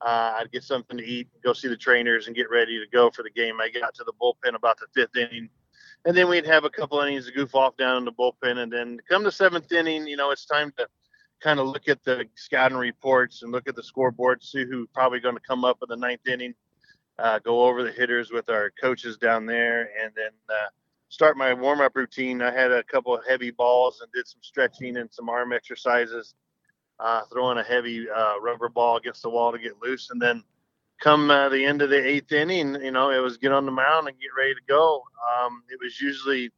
[0.00, 3.10] Uh, I'd get something to eat, go see the trainers, and get ready to go
[3.10, 3.60] for the game.
[3.60, 5.48] I got to the bullpen about the fifth inning
[6.04, 8.72] and then we'd have a couple innings to goof off down in the bullpen, and
[8.72, 10.86] then come the seventh inning, you know, it's time to
[11.40, 15.20] kind of look at the scouting reports and look at the scoreboard, see who's probably
[15.20, 16.54] going to come up in the ninth inning,
[17.18, 20.68] uh, go over the hitters with our coaches down there, and then uh,
[21.08, 22.42] start my warm up routine.
[22.42, 26.34] I had a couple of heavy balls and did some stretching and some arm exercises,
[27.00, 30.42] uh, throwing a heavy uh, rubber ball against the wall to get loose, and then
[31.00, 33.72] come uh, the end of the eighth inning, you know, it was get on the
[33.72, 35.02] mound and get ready to go.
[35.40, 36.50] Um, it was usually,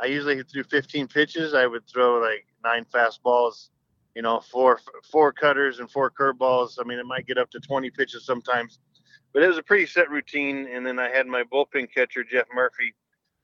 [0.00, 1.54] I usually threw 15 pitches.
[1.54, 3.70] I would throw like nine fastballs,
[4.14, 4.78] you know, four
[5.10, 6.78] four cutters and four curveballs.
[6.78, 8.78] I mean, it might get up to 20 pitches sometimes,
[9.32, 10.68] but it was a pretty set routine.
[10.72, 12.94] And then I had my bullpen catcher Jeff Murphy,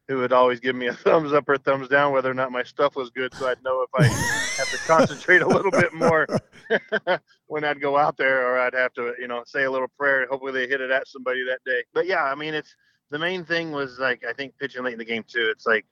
[0.08, 2.62] who would always give me a thumbs up or thumbs down whether or not my
[2.62, 6.26] stuff was good, so I'd know if I have to concentrate a little bit more
[7.46, 10.26] when I'd go out there, or I'd have to, you know, say a little prayer.
[10.28, 11.84] Hopefully, they hit it at somebody that day.
[11.92, 12.74] But yeah, I mean, it's
[13.10, 15.48] the main thing was like I think pitching late in the game too.
[15.50, 15.86] It's like,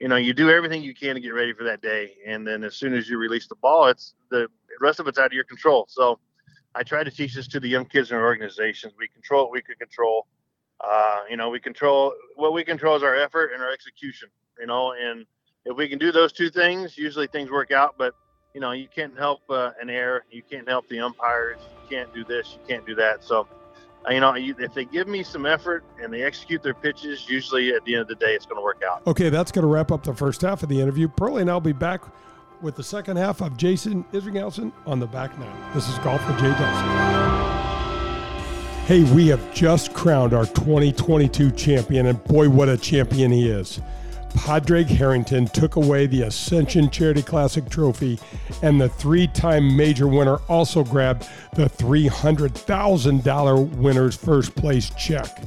[0.00, 2.64] you know, you do everything you can to get ready for that day, and then
[2.64, 4.48] as soon as you release the ball, it's the
[4.80, 5.86] rest of it's out of your control.
[5.88, 6.18] So.
[6.74, 8.94] I try to teach this to the young kids in our organizations.
[8.98, 10.26] We control what we can control
[10.80, 14.28] uh, you know, we control what we control is our effort and our execution.
[14.58, 15.26] You know, and
[15.64, 17.96] if we can do those two things, usually things work out.
[17.98, 18.14] But
[18.54, 20.24] you know, you can't help uh, an error.
[20.30, 21.60] You can't help the umpires.
[21.60, 22.54] You can't do this.
[22.54, 23.22] You can't do that.
[23.22, 23.46] So,
[24.08, 27.28] uh, you know, you, if they give me some effort and they execute their pitches,
[27.28, 29.06] usually at the end of the day, it's going to work out.
[29.06, 31.08] Okay, that's going to wrap up the first half of the interview.
[31.08, 32.02] Pearlie and I'll be back
[32.62, 35.74] with the second half of Jason Isringhausen on the back nine.
[35.74, 37.56] This is Golf with Jay Delsing.
[38.86, 43.80] Hey, we have just crowned our 2022 champion, and boy, what a champion he is.
[44.34, 48.18] Padraig Harrington took away the Ascension Charity Classic trophy,
[48.62, 55.42] and the three time major winner also grabbed the $300,000 winner's first place check.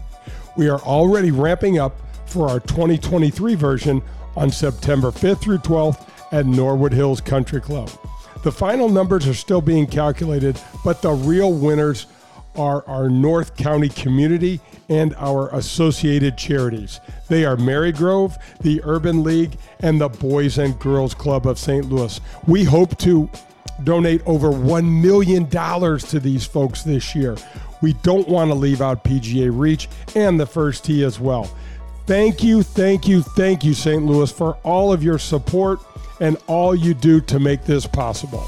[0.57, 1.95] We are already ramping up
[2.25, 4.01] for our 2023 version
[4.35, 7.89] on September 5th through 12th at Norwood Hills Country Club.
[8.43, 12.07] The final numbers are still being calculated, but the real winners
[12.55, 16.99] are our North County community and our associated charities.
[17.29, 21.85] They are Marygrove, the Urban League, and the Boys and Girls Club of St.
[21.85, 22.19] Louis.
[22.47, 23.29] We hope to
[23.83, 27.37] donate over $1 million to these folks this year.
[27.81, 31.49] We don't want to leave out PGA Reach and the First Tee as well.
[32.05, 34.03] Thank you, thank you, thank you, St.
[34.05, 35.79] Louis, for all of your support
[36.19, 38.47] and all you do to make this possible.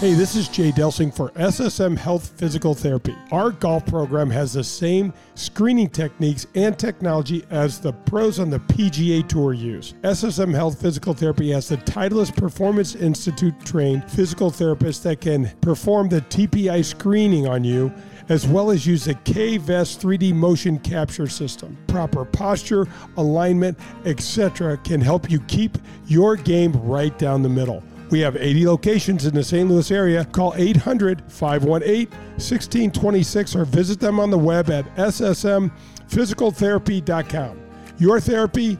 [0.00, 3.16] Hey, this is Jay Delsing for SSM Health Physical Therapy.
[3.32, 8.60] Our golf program has the same screening techniques and technology as the pros on the
[8.60, 9.94] PGA Tour use.
[10.02, 16.08] SSM Health Physical Therapy has the Titleist Performance Institute trained physical therapists that can perform
[16.08, 17.92] the TPI screening on you
[18.28, 21.76] as well as use the K-Vest 3D motion capture system.
[21.86, 22.86] Proper posture,
[23.16, 24.76] alignment, etc.
[24.78, 27.82] can help you keep your game right down the middle.
[28.10, 29.68] We have 80 locations in the St.
[29.68, 30.24] Louis area.
[30.24, 37.60] Call 800 518 1626 or visit them on the web at ssmphysicaltherapy.com.
[37.98, 38.78] Your therapy,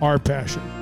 [0.00, 0.79] our passion.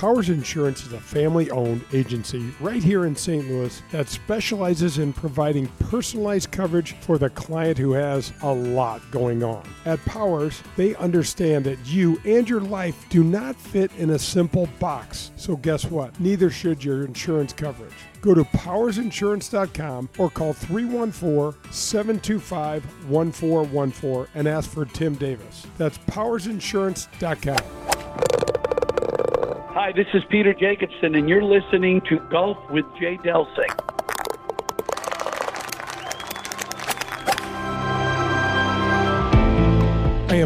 [0.00, 3.46] Powers Insurance is a family owned agency right here in St.
[3.46, 9.44] Louis that specializes in providing personalized coverage for the client who has a lot going
[9.44, 9.62] on.
[9.84, 14.70] At Powers, they understand that you and your life do not fit in a simple
[14.78, 15.32] box.
[15.36, 16.18] So, guess what?
[16.18, 17.92] Neither should your insurance coverage.
[18.22, 25.66] Go to powersinsurance.com or call 314 725 1414 and ask for Tim Davis.
[25.76, 28.59] That's powersinsurance.com.
[29.72, 33.99] Hi, this is Peter Jacobsen, and you're listening to Golf with Jay Delsing.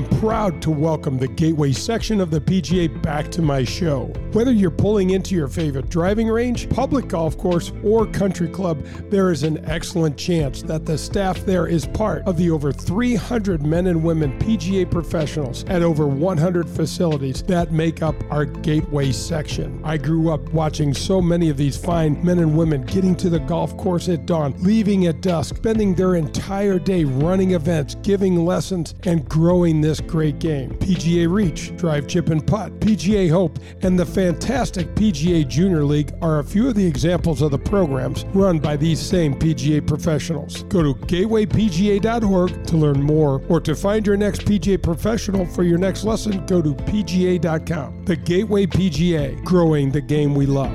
[0.02, 4.06] Proud to welcome the Gateway section of the PGA back to my show.
[4.32, 9.30] Whether you're pulling into your favorite driving range, public golf course, or country club, there
[9.30, 13.86] is an excellent chance that the staff there is part of the over 300 men
[13.86, 19.80] and women PGA professionals at over 100 facilities that make up our Gateway section.
[19.84, 23.38] I grew up watching so many of these fine men and women getting to the
[23.38, 28.94] golf course at dawn, leaving at dusk, spending their entire day running events, giving lessons,
[29.04, 30.70] and growing this great game.
[30.78, 36.38] PGA Reach, Drive Chip and Putt, PGA Hope, and the fantastic PGA Junior League are
[36.38, 40.62] a few of the examples of the programs run by these same PGA professionals.
[40.64, 45.78] Go to gatewaypga.org to learn more or to find your next PGA professional for your
[45.78, 48.06] next lesson, go to pga.com.
[48.06, 50.72] The Gateway PGA, growing the game we love.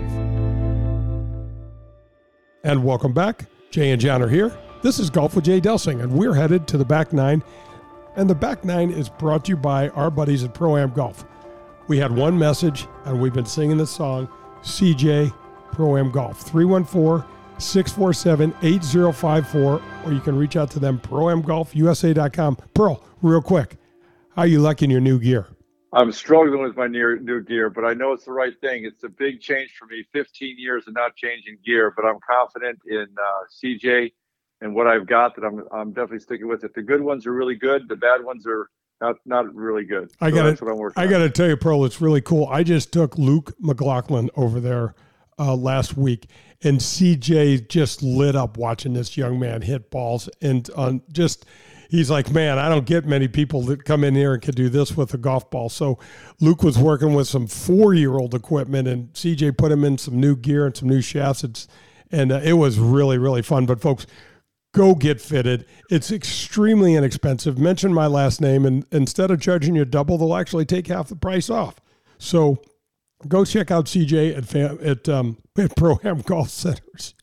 [2.63, 3.45] And welcome back.
[3.72, 4.56] Jay and John are here.
[4.82, 7.43] This is Golf with Jay Delsing, and we're headed to the back nine.
[8.15, 11.26] And the back nine is brought to you by our buddies at Pro Am Golf.
[11.88, 14.28] We had one message, and we've been singing the song
[14.62, 15.34] CJ
[15.72, 17.28] Pro Am Golf 314
[17.60, 22.58] 647 8054, or you can reach out to them, proamgolfusa.com.
[22.74, 23.78] Pearl, real quick,
[24.36, 25.48] how are you liking your new gear?
[25.91, 28.86] I'm struggling with my new, new gear, but I know it's the right thing.
[28.86, 30.06] It's a big change for me.
[30.13, 34.12] 15 years of not changing gear, but I'm confident in uh, CJ
[34.62, 36.74] and what I've got that I'm I'm definitely sticking with it.
[36.74, 37.88] The good ones are really good.
[37.88, 38.69] The bad ones are
[39.02, 40.12] not not really good.
[40.19, 42.48] I got to I got to tell you, Pearl, it's really cool.
[42.48, 44.95] I just took Luke McLaughlin over there
[45.38, 46.28] uh, last week,
[46.63, 51.45] and CJ just lit up watching this young man hit balls, and on just
[51.89, 54.69] he's like, man, I don't get many people that come in here and can do
[54.69, 55.69] this with a golf ball.
[55.69, 55.98] So
[56.39, 60.19] Luke was working with some four year old equipment, and CJ put him in some
[60.19, 61.43] new gear and some new shafts.
[61.43, 61.67] It's,
[62.12, 63.65] and uh, it was really, really fun.
[63.65, 64.06] But folks,
[64.73, 65.65] go get fitted.
[65.89, 67.58] It's extremely inexpensive.
[67.58, 71.15] Mention my last name, and instead of charging you double, they'll actually take half the
[71.15, 71.75] price off.
[72.17, 72.62] So
[73.27, 77.15] go check out CJ at, at, um, at Pro Am Golf Centers.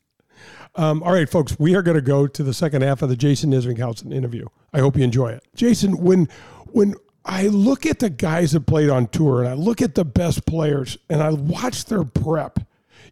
[0.75, 3.15] Um, all right, folks, we are going to go to the second half of the
[3.15, 4.45] Jason Isringhausen interview.
[4.73, 5.43] I hope you enjoy it.
[5.55, 6.29] Jason, when
[6.67, 6.93] when
[7.25, 10.45] I look at the guys that played on tour and I look at the best
[10.45, 12.59] players and I watch their prep,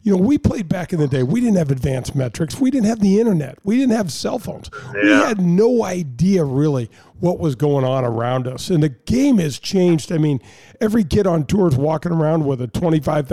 [0.06, 1.24] you know, we played back in the day.
[1.24, 2.60] We didn't have advanced metrics.
[2.60, 3.58] We didn't have the internet.
[3.64, 4.70] We didn't have cell phones.
[4.94, 5.02] Yeah.
[5.02, 6.88] We had no idea really
[7.18, 8.70] what was going on around us.
[8.70, 10.12] And the game has changed.
[10.12, 10.40] I mean,
[10.80, 13.26] every kid on tour is walking around with a $25,000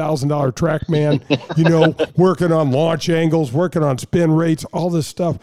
[0.53, 5.37] TrackMan, you know, working on launch angles, working on spin rates, all this stuff.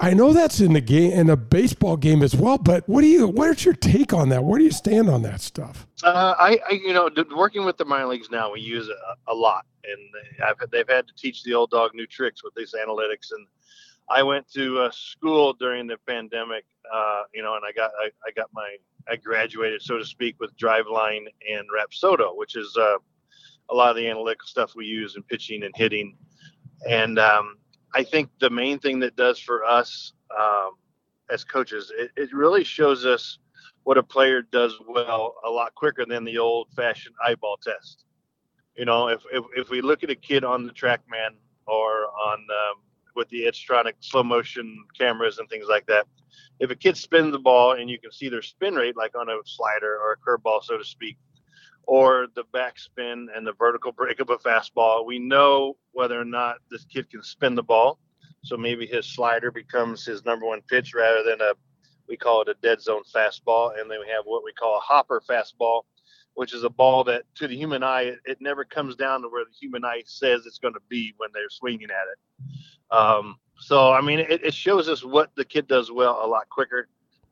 [0.00, 3.08] I know that's in the game in a baseball game as well, but what do
[3.08, 4.44] you what's your take on that?
[4.44, 5.88] Where do you stand on that stuff?
[6.04, 9.34] Uh, I, I, you know, working with the minor leagues now, we use a, a
[9.34, 13.30] lot, and I've, they've had to teach the old dog new tricks with these analytics.
[13.32, 13.46] And
[14.10, 18.06] I went to uh, school during the pandemic, uh, you know, and I got I,
[18.26, 18.76] I, got my
[19.08, 22.96] I graduated, so to speak, with Driveline and Rapsodo, which is uh,
[23.70, 26.16] a lot of the analytical stuff we use in pitching and hitting.
[26.88, 27.58] And um,
[27.94, 30.72] I think the main thing that does for us um,
[31.30, 33.38] as coaches, it, it, really shows us
[33.84, 38.04] what a player does well a lot quicker than the old fashioned eyeball test.
[38.78, 41.34] You know, if, if, if we look at a kid on the TrackMan
[41.66, 42.76] or on um,
[43.16, 46.06] with the Edgertronic slow motion cameras and things like that,
[46.60, 49.28] if a kid spins the ball and you can see their spin rate, like on
[49.28, 51.16] a slider or a curveball, so to speak,
[51.88, 55.04] or the backspin and the vertical break of a fastball.
[55.04, 57.98] We know whether or not this kid can spin the ball.
[58.44, 61.54] So maybe his slider becomes his number one pitch rather than a,
[62.08, 63.72] we call it a dead zone fastball.
[63.80, 65.82] And then we have what we call a hopper fastball,
[66.38, 69.28] which is a ball that to the human eye, it, it never comes down to
[69.28, 72.96] where the human eye says it's going to be when they're swinging at it.
[72.96, 76.48] Um, so, I mean, it, it shows us what the kid does well a lot
[76.48, 76.86] quicker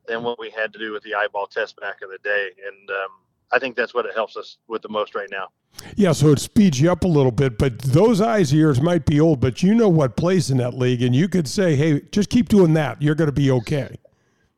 [0.09, 2.49] than what we had to do with the eyeball test back in the day.
[2.67, 3.09] And, um,
[3.49, 5.47] I think that's what it helps us with the most right now.
[5.95, 9.05] Yeah, so it speeds you up a little bit, but those eyes of yours might
[9.05, 12.01] be old, but you know what plays in that league, and you could say, "Hey,
[12.11, 13.01] just keep doing that.
[13.01, 13.95] You're going to be okay."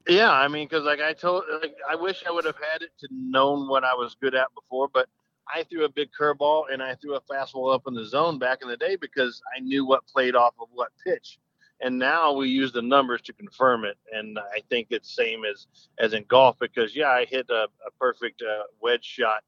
[0.10, 2.92] Yeah, I mean, because like I told, like, I wish I would have had it
[3.00, 5.08] to known what I was good at before, but
[5.54, 8.60] I threw a big curveball and I threw a fastball up in the zone back
[8.62, 11.40] in the day because I knew what played off of what pitch.
[11.82, 15.68] And now we use the numbers to confirm it and i think it's same as
[15.98, 19.44] as in golf because yeah i hit a, a perfect uh, wedge shot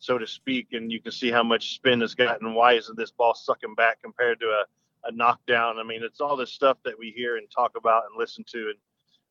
[0.00, 3.12] so to speak and you can see how much spin has gotten why isn't this
[3.12, 4.64] ball sucking back compared to a,
[5.08, 5.78] a knockdown.
[5.78, 8.58] I mean it's all this stuff that we hear and talk about and listen to
[8.58, 8.78] and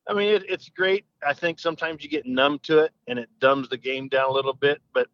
[0.08, 3.28] i mean it, it's great i think sometimes you get numb to it and it
[3.40, 5.08] dumbs the game down a little bit but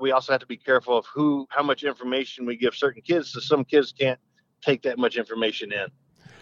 [0.00, 3.32] we also have to be careful of who how much information we give certain kids
[3.32, 4.18] so some kids can't
[4.60, 5.86] take that much information in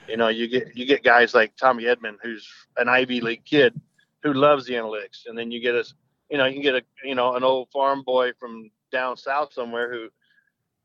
[0.09, 3.79] you know, you get you get guys like Tommy Edman, who's an Ivy League kid
[4.23, 5.95] who loves the analytics, and then you get us
[6.31, 9.53] you know, you can get a you know an old farm boy from down south
[9.53, 10.09] somewhere who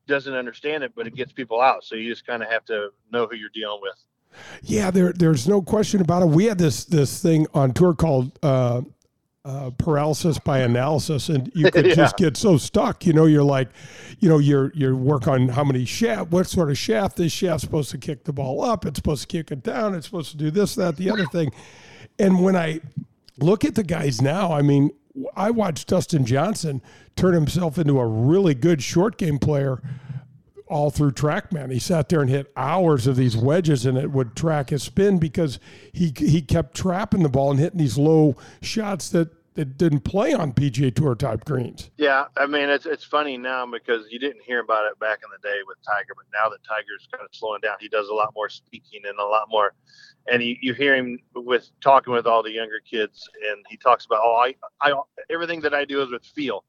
[0.07, 1.83] doesn't understand it, but it gets people out.
[1.83, 4.01] So you just kind of have to know who you're dealing with.
[4.63, 6.27] Yeah, there, there's no question about it.
[6.29, 8.81] We had this this thing on tour called uh,
[9.45, 11.95] uh, paralysis by analysis, and you could Yeah.
[11.95, 13.05] just get so stuck.
[13.05, 13.69] You know, you're like,
[14.19, 17.63] you know, you're you're work on how many shaft, what sort of shaft this shaft's
[17.63, 20.37] supposed to kick the ball up, it's supposed to kick it down, it's supposed to
[20.37, 21.51] do this, that, the other thing.
[22.19, 22.81] And when I
[23.39, 24.89] look at the guys now, I mean,
[25.35, 26.81] I watched Dustin Johnson
[27.15, 29.81] turn himself into a really good short game player
[30.69, 31.71] all through TrackMan.
[31.71, 35.17] He sat there and hit hours of these wedges, and it would track his spin
[35.17, 35.59] because
[35.93, 40.33] he he kept trapping the ball and hitting these low shots that that didn't play
[40.33, 41.89] on PGA Tour type greens.
[41.97, 45.29] Yeah, I mean it's it's funny now because you didn't hear about it back in
[45.31, 48.13] the day with Tiger, but now that Tiger's kind of slowing down, he does a
[48.13, 49.73] lot more speaking and a lot more.
[50.31, 54.05] And you, you hear him with talking with all the younger kids, and he talks
[54.05, 54.93] about oh I I
[55.31, 56.63] everything that I do is with feel,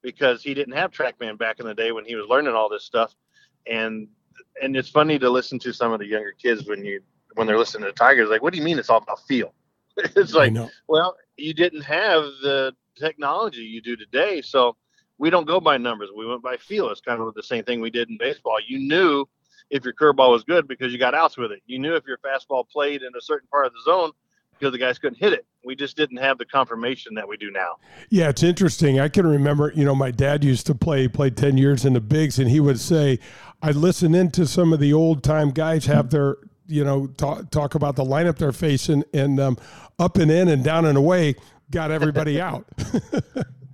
[0.00, 2.84] because he didn't have TrackMan back in the day when he was learning all this
[2.84, 3.14] stuff,
[3.66, 4.08] and
[4.62, 7.00] and it's funny to listen to some of the younger kids when you
[7.34, 9.54] when they're listening to Tigers, like what do you mean it's all about feel?
[9.96, 10.54] it's like
[10.88, 14.76] well, you didn't have the technology you do today, so
[15.18, 16.10] we don't go by numbers.
[16.16, 16.88] We went by feel.
[16.90, 18.58] It's kind of the same thing we did in baseball.
[18.66, 19.26] You knew
[19.70, 21.60] if your curveball was good because you got outs with it.
[21.66, 24.10] You knew if your fastball played in a certain part of the zone
[24.58, 25.46] because the guys couldn't hit it.
[25.64, 27.76] We just didn't have the confirmation that we do now.
[28.08, 28.98] Yeah, it's interesting.
[28.98, 32.00] I can remember, you know, my dad used to play, played 10 years in the
[32.00, 33.18] bigs, and he would say,
[33.62, 37.74] I listen into some of the old time guys have their, you know, talk, talk
[37.74, 39.58] about the lineup they're facing and um,
[39.98, 41.34] up and in and down and away
[41.70, 42.66] got everybody out.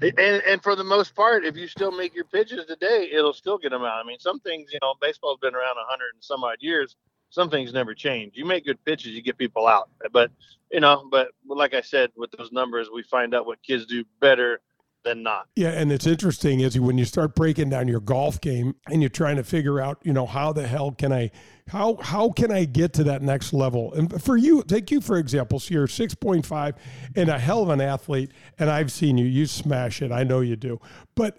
[0.00, 3.56] And, and for the most part, if you still make your pitches today, it'll still
[3.58, 4.04] get them out.
[4.04, 6.96] I mean, some things, you know, baseball's been around a hundred and some odd years.
[7.30, 8.36] Some things never change.
[8.36, 9.88] You make good pitches, you get people out.
[10.12, 10.30] But
[10.70, 14.04] you know, but like I said, with those numbers, we find out what kids do
[14.20, 14.60] better
[15.06, 15.46] than not.
[15.54, 19.08] Yeah, and it's interesting is when you start breaking down your golf game and you're
[19.08, 21.30] trying to figure out, you know, how the hell can I
[21.68, 23.94] how how can I get to that next level?
[23.94, 26.74] And for you, take you for example, so you're 6.5
[27.14, 30.12] and a hell of an athlete and I've seen you you smash it.
[30.12, 30.80] I know you do.
[31.14, 31.38] But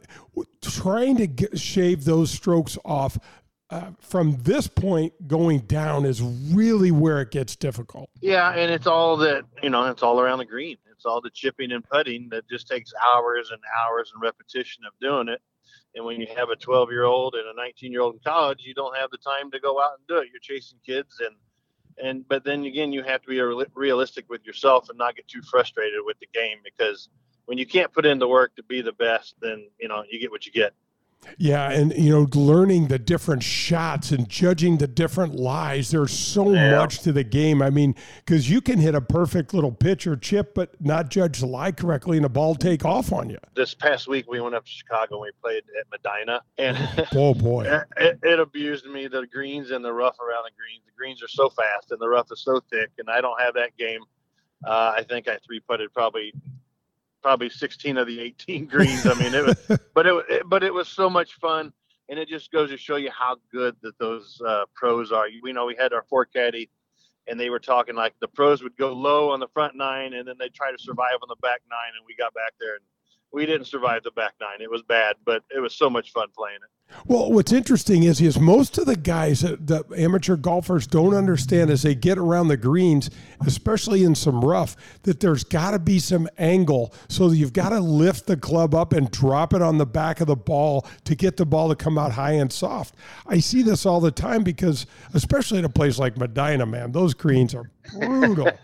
[0.62, 3.20] trying to get, shave those strokes off
[3.70, 8.10] uh, from this point going down is really where it gets difficult.
[8.22, 10.78] Yeah, and it's all that you know, it's all around the green.
[11.08, 15.28] All the chipping and putting that just takes hours and hours and repetition of doing
[15.28, 15.42] it.
[15.96, 18.60] And when you have a 12 year old and a 19 year old in college,
[18.64, 20.30] you don't have the time to go out and do it.
[20.32, 21.36] You're chasing kids and
[22.00, 25.28] and but then again, you have to be real- realistic with yourself and not get
[25.28, 27.10] too frustrated with the game because
[27.46, 30.20] when you can't put in the work to be the best, then you know you
[30.20, 30.74] get what you get.
[31.38, 35.92] Yeah, and you know, learning the different shots and judging the different lies.
[35.92, 36.78] There's so Yeah.
[36.78, 37.62] much to the game.
[37.62, 41.40] I mean, because you can hit a perfect little pitch or chip, but not judge
[41.40, 43.38] the lie correctly, and a ball take off on you.
[43.56, 46.78] This past week, we went up to Chicago and we played at Medinah, and
[47.14, 50.84] Oh boy, it, it, it abused me the greens and the rough around the greens.
[50.86, 53.54] The greens are so fast and the rough is so thick, and I don't have
[53.56, 54.02] that game.
[54.66, 56.34] Uh, I think I three putted probably
[57.28, 59.06] probably 16 of the 18 greens.
[59.06, 61.74] I mean, it was, but it, but it was so much fun,
[62.08, 65.28] and it just goes to show you how good that those uh, pros are.
[65.44, 66.70] We know we had our four caddy,
[67.28, 70.26] and they were talking like the pros would go low on the front nine, and
[70.26, 72.84] then they try to survive on the back nine, and we got back there and.
[73.30, 74.62] We didn't survive the back nine.
[74.62, 76.72] It was bad, but it was so much fun playing it.
[77.06, 81.70] Well, what's interesting is is most of the guys, that the amateur golfers, don't understand
[81.70, 83.10] as they get around the greens,
[83.46, 86.94] especially in some rough, that there's got to be some angle.
[87.08, 90.28] So you've got to lift the club up and drop it on the back of
[90.28, 92.96] the ball to get the ball to come out high and soft.
[93.26, 97.14] I see this all the time because, especially at a place like Medinah, man, those
[97.14, 98.50] greens are brutal.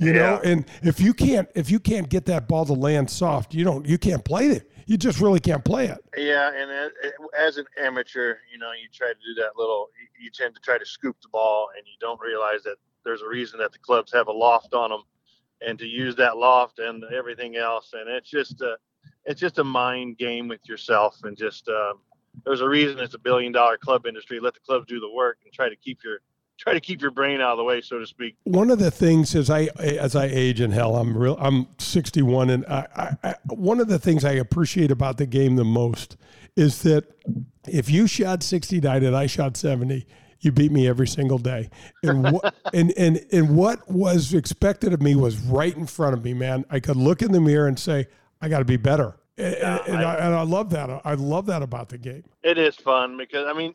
[0.00, 3.52] You know, and if you can't if you can't get that ball to land soft,
[3.52, 4.70] you don't you can't play it.
[4.88, 5.98] You just really can't play it.
[6.16, 6.90] Yeah, and
[7.38, 9.90] as, an amateur, you know, you try to do that little.
[10.18, 13.28] You tend to try to scoop the ball, and you don't realize that there's a
[13.28, 15.02] reason that the clubs have a loft on them,
[15.60, 18.78] and to use that loft and everything else, and it's just a,
[19.26, 21.98] it's just a mind game with yourself, and just um,
[22.46, 24.40] there's a reason it's a billion dollar club industry.
[24.40, 26.20] Let the clubs do the work and try to keep your
[26.58, 28.36] try to keep your brain out of the way, so to speak.
[28.44, 31.36] one of the things as I as I age in hell, I'm real.
[31.40, 35.56] I'm 61, and I, I, I, one of the things I appreciate about the game
[35.56, 36.16] the most
[36.56, 37.04] is that
[37.66, 40.06] if you shot sixty, 69 and I shot 70,
[40.40, 41.70] you beat me every single day.
[42.02, 46.24] And what and, and and what was expected of me was right in front of
[46.24, 46.64] me, man.
[46.70, 48.06] I could look in the mirror and say,
[48.40, 49.16] I got to be better.
[49.36, 50.90] And, and, I, and I love that.
[51.04, 52.24] I love that about the game.
[52.42, 53.74] It is fun because I mean,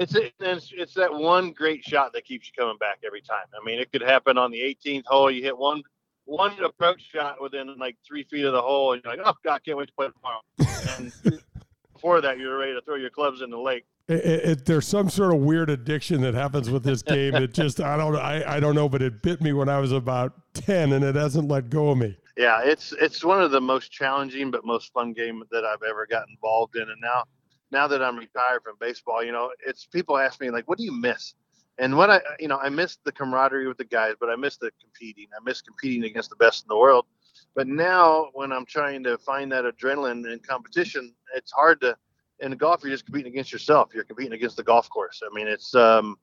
[0.00, 3.44] it's it's it's that one great shot that keeps you coming back every time.
[3.54, 5.30] I mean, it could happen on the 18th hole.
[5.30, 5.82] You hit one
[6.24, 9.56] one approach shot within like three feet of the hole, and you're like, oh god,
[9.56, 11.12] I can't wait to play tomorrow.
[11.24, 11.40] and
[11.92, 13.84] before that, you're ready to throw your clubs in the lake.
[14.08, 17.34] It, it, there's some sort of weird addiction that happens with this game.
[17.34, 19.92] It just I don't I, I don't know, but it bit me when I was
[19.92, 22.16] about ten, and it hasn't let go of me.
[22.38, 26.06] Yeah, it's it's one of the most challenging but most fun game that I've ever
[26.06, 27.24] got involved in, and now
[27.70, 30.84] now that I'm retired from baseball, you know, it's people ask me like, what do
[30.84, 31.34] you miss?
[31.78, 34.56] And what I, you know, I miss the camaraderie with the guys, but I miss
[34.58, 35.26] the competing.
[35.34, 37.06] I miss competing against the best in the world.
[37.54, 41.96] But now, when I'm trying to find that adrenaline in competition, it's hard to.
[42.40, 43.90] In golf, you're just competing against yourself.
[43.94, 45.20] You're competing against the golf course.
[45.22, 46.16] I mean, it's, um,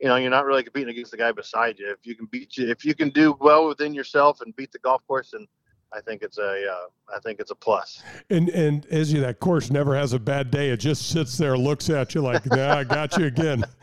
[0.00, 1.88] you know, you're not really competing against the guy beside you.
[1.90, 4.80] If you can beat you, if you can do well within yourself and beat the
[4.80, 5.46] golf course, and
[5.92, 8.02] I think it's a, uh, I think it's a plus.
[8.30, 10.70] And and as you, that course never has a bad day.
[10.70, 13.64] It just sits there, looks at you like, nah, I got you again.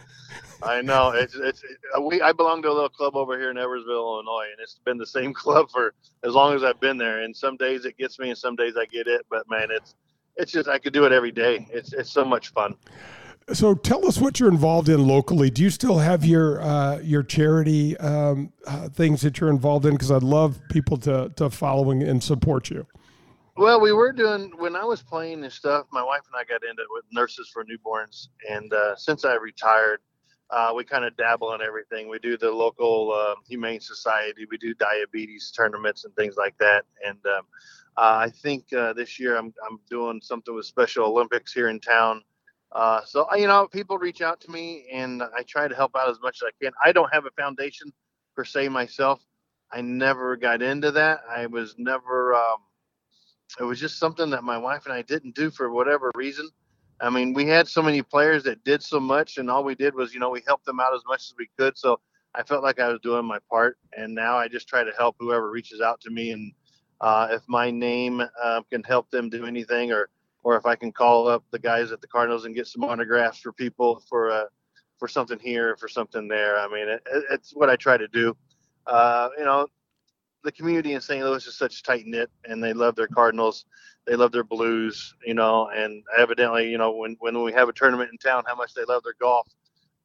[0.64, 1.64] I know it's it's
[1.96, 2.22] uh, we.
[2.22, 5.06] I belong to a little club over here in Edwardsville, Illinois, and it's been the
[5.06, 5.94] same club for
[6.24, 7.22] as long as I've been there.
[7.22, 9.26] And some days it gets me, and some days I get it.
[9.30, 9.96] But man, it's
[10.36, 11.68] it's just I could do it every day.
[11.72, 12.76] It's it's so much fun.
[13.54, 15.50] So tell us what you're involved in locally.
[15.50, 19.94] Do you still have your uh, your charity um, uh, things that you're involved in?
[19.94, 22.86] Because I'd love people to to follow and support you.
[23.56, 25.88] Well, we were doing when I was playing and stuff.
[25.94, 29.36] My wife and I got into it with Nurses for Newborns, and uh, since I
[29.36, 30.02] retired,
[30.50, 32.10] uh, we kind of dabble in everything.
[32.10, 34.46] We do the local uh, humane society.
[34.52, 36.84] We do diabetes tournaments and things like that.
[37.06, 37.46] And um,
[37.98, 41.80] uh, I think uh, this year I'm I'm doing something with Special Olympics here in
[41.80, 42.24] town.
[42.78, 46.10] Uh, so you know, people reach out to me, and I try to help out
[46.10, 46.72] as much as I can.
[46.86, 47.92] I don't have a foundation
[48.36, 49.20] per se myself.
[49.72, 51.22] I never got into that.
[51.28, 52.36] I was never.
[52.36, 52.58] Um,
[53.60, 56.50] it was just something that my wife and I didn't do for whatever reason.
[57.02, 59.96] I mean, we had so many players that did so much, and all we did
[59.96, 61.76] was, you know, we helped them out as much as we could.
[61.80, 62.00] So
[62.36, 65.16] I felt like I was doing my part, and now I just try to help
[65.20, 66.30] whoever reaches out to me.
[66.30, 66.52] And
[67.02, 70.10] uh, if my name uh, can help them do anything, or
[70.48, 73.42] or if I can call up the guys at the Cardinals and get some autographs
[73.42, 74.46] for people for uh,
[74.98, 76.58] for something here, for something there.
[76.58, 78.34] I mean, it, it's what I try to do.
[78.86, 79.68] Uh, you know,
[80.46, 81.22] the community in St.
[81.22, 83.66] Louis is such tight knit, and they love their Cardinals,
[84.06, 87.74] they love their Blues, you know, and evidently, you know, when when we have a
[87.74, 89.50] tournament in town, how much they love their golf.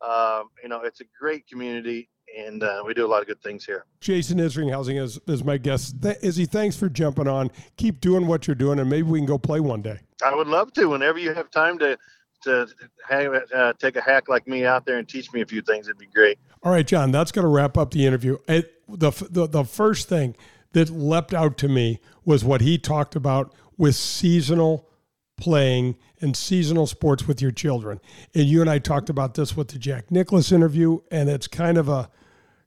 [0.00, 3.42] Um, you know, it's a great community, and uh, we do a lot of good
[3.42, 3.84] things here.
[4.00, 6.00] Jason Isringhausen is, is my guest.
[6.02, 7.50] Th- Izzy, thanks for jumping on.
[7.76, 9.98] Keep doing what you're doing, and maybe we can go play one day.
[10.24, 10.86] I would love to.
[10.86, 11.98] Whenever you have time to
[12.44, 12.66] to
[13.08, 15.86] have, uh, take a hack like me out there and teach me a few things,
[15.86, 16.38] it'd be great.
[16.62, 18.38] All right, John, that's going to wrap up the interview.
[18.48, 20.36] It, the, the, the first thing
[20.72, 24.88] that leapt out to me was what he talked about with seasonal
[25.36, 28.00] playing and seasonal sports with your children.
[28.34, 31.78] And you and I talked about this with the Jack Nicklaus interview, and it's kind
[31.78, 32.10] of a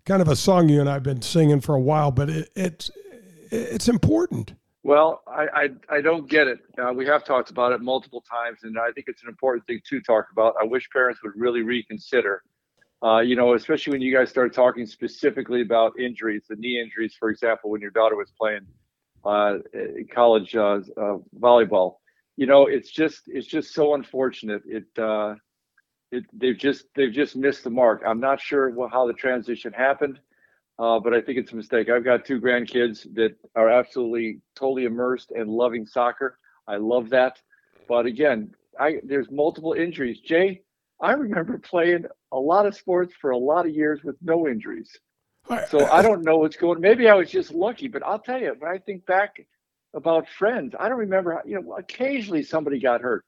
[0.06, 2.92] kind of a song you and I've been singing for a while, but it, it's
[3.52, 4.54] it's important.
[4.84, 6.60] Well, I, I, I don't get it.
[6.78, 9.82] Uh, we have talked about it multiple times, and I think it's an important thing
[9.90, 10.54] to talk about.
[10.62, 12.44] I wish parents would really reconsider.
[13.04, 17.16] Uh, you know, especially when you guys started talking specifically about injuries, the knee injuries,
[17.20, 18.62] for example, when your daughter was playing
[19.26, 19.58] uh,
[20.14, 21.96] college uh, uh, volleyball.
[22.38, 24.62] You know, it's just it's just so unfortunate.
[24.68, 25.36] It uh,
[26.16, 28.04] it they've just they've just missed the mark.
[28.06, 30.20] I'm not sure how the transition happened
[30.78, 31.90] uh, but I think it's a mistake.
[31.90, 36.38] I've got two grandkids that are absolutely totally immersed and loving soccer.
[36.68, 37.42] I love that.
[37.88, 40.20] But again, I there's multiple injuries.
[40.20, 40.64] Jay,
[41.00, 44.92] I remember playing a lot of sports for a lot of years with no injuries.
[45.70, 46.82] So I don't know what's going.
[46.82, 49.46] Maybe I was just lucky, but I'll tell you when I think back
[49.94, 51.42] about friends, I don't remember.
[51.46, 53.24] You know, occasionally somebody got hurt,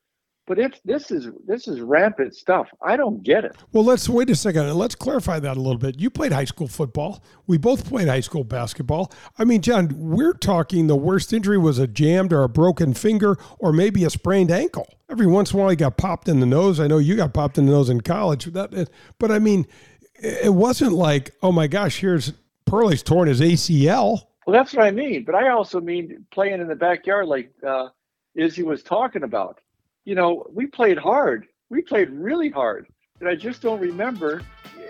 [0.48, 3.56] but if this is this is rampant stuff, I don't get it.
[3.74, 6.00] Well, let's wait a second and let's clarify that a little bit.
[6.00, 7.22] You played high school football.
[7.48, 9.12] We both played high school basketball.
[9.38, 13.38] I mean, John, we're talking the worst injury was a jammed or a broken finger
[13.60, 14.88] or maybe a sprained ankle.
[15.10, 16.80] Every once in a while, he got popped in the nose.
[16.80, 18.46] I know you got popped in the nose in college.
[18.46, 18.90] That,
[19.20, 19.68] but I mean,
[20.16, 22.32] it wasn't like, oh my gosh, here's
[22.66, 24.22] Pearlie's torn his ACL.
[24.46, 25.26] Well, that's what I mean.
[25.26, 27.90] But I also mean playing in the backyard, like uh,
[28.36, 29.60] Izzy was talking about
[30.08, 31.48] you know, we played hard.
[31.70, 32.88] We played really hard.
[33.20, 34.42] And I just don't remember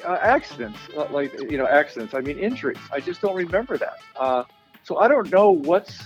[0.05, 2.13] uh, accidents, uh, like, you know, accidents.
[2.13, 2.78] I mean, injuries.
[2.93, 3.97] I just don't remember that.
[4.15, 4.43] Uh,
[4.84, 6.03] so I don't know what's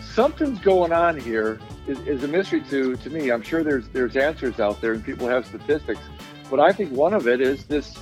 [0.00, 1.58] something's going on here
[1.88, 3.30] is, is, a mystery to, to me.
[3.30, 6.00] I'm sure there's, there's answers out there and people have statistics,
[6.48, 7.98] but I think one of it is this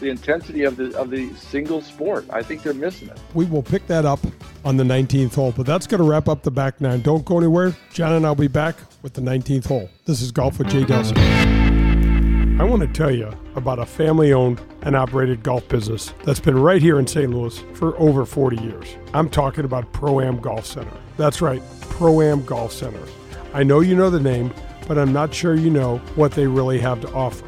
[0.00, 2.24] the intensity of the of the single sport.
[2.30, 3.18] I think they're missing it.
[3.34, 4.20] We will pick that up
[4.68, 7.00] on the 19th hole, but that's going to wrap up the back nine.
[7.00, 7.74] Don't go anywhere.
[7.90, 9.88] John and I'll be back with the 19th hole.
[10.04, 11.16] This is Golf with Jay Delsing.
[12.60, 16.58] I want to tell you about a family owned and operated golf business that's been
[16.58, 17.30] right here in St.
[17.30, 18.86] Louis for over 40 years.
[19.14, 20.92] I'm talking about Pro Am Golf Center.
[21.16, 23.02] That's right, Pro Am Golf Center.
[23.54, 24.52] I know you know the name,
[24.86, 27.47] but I'm not sure you know what they really have to offer.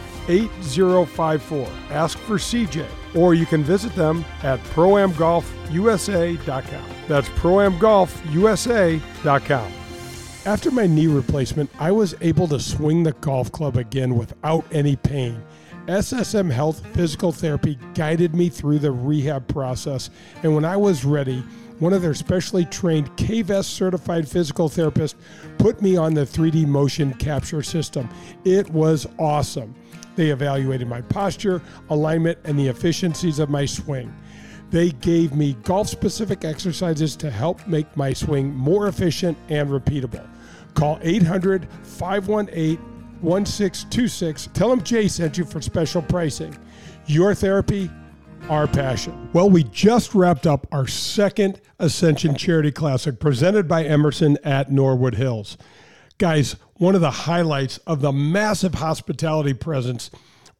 [0.31, 1.67] 8054.
[1.89, 6.85] Ask for CJ, or you can visit them at proamgolfusa.com.
[7.07, 9.71] That's proamgolfusa.com.
[10.43, 14.95] After my knee replacement, I was able to swing the golf club again without any
[14.95, 15.43] pain.
[15.85, 20.09] SSM Health Physical Therapy guided me through the rehab process,
[20.41, 21.43] and when I was ready,
[21.79, 25.15] one of their specially trained KVS certified physical therapists
[25.57, 28.07] put me on the 3D motion capture system.
[28.45, 29.73] It was awesome.
[30.15, 34.13] They evaluated my posture, alignment, and the efficiencies of my swing.
[34.69, 40.25] They gave me golf specific exercises to help make my swing more efficient and repeatable.
[40.73, 42.77] Call 800 518
[43.21, 44.49] 1626.
[44.53, 46.57] Tell them Jay sent you for special pricing.
[47.05, 47.91] Your therapy,
[48.49, 49.29] our passion.
[49.33, 55.15] Well, we just wrapped up our second Ascension Charity Classic presented by Emerson at Norwood
[55.15, 55.57] Hills.
[56.21, 60.11] Guys, one of the highlights of the massive hospitality presence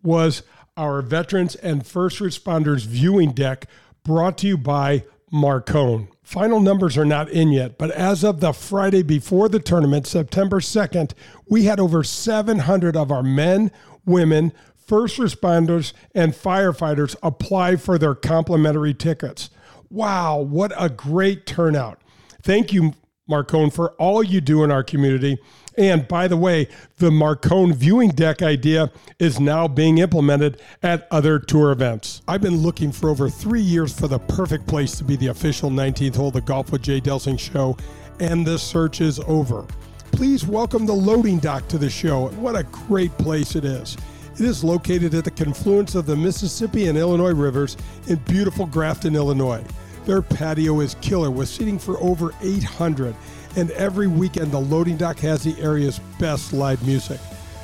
[0.01, 0.41] was
[0.75, 3.67] our veterans and first responders viewing deck
[4.03, 6.07] brought to you by Marcone.
[6.23, 10.61] Final numbers are not in yet, but as of the Friday before the tournament, September
[10.61, 11.13] 2nd,
[11.47, 13.71] we had over 700 of our men,
[14.03, 19.51] women, first responders, and firefighters apply for their complimentary tickets.
[19.91, 22.01] Wow, what a great turnout.
[22.41, 22.95] Thank you,
[23.31, 25.39] Marcone, for all you do in our community.
[25.77, 26.67] And by the way,
[26.97, 32.21] the Marcone viewing deck idea is now being implemented at other tour events.
[32.27, 35.69] I've been looking for over three years for the perfect place to be the official
[35.69, 37.77] 19th hole of the Golf with Jay Delsing show,
[38.19, 39.65] and the search is over.
[40.11, 42.27] Please welcome the loading dock to the show.
[42.31, 43.95] What a great place it is.
[44.33, 47.77] It is located at the confluence of the Mississippi and Illinois rivers
[48.07, 49.63] in beautiful Grafton, Illinois.
[50.05, 53.15] Their patio is killer with seating for over 800
[53.55, 57.19] and every weekend the loading dock has the area's best live music.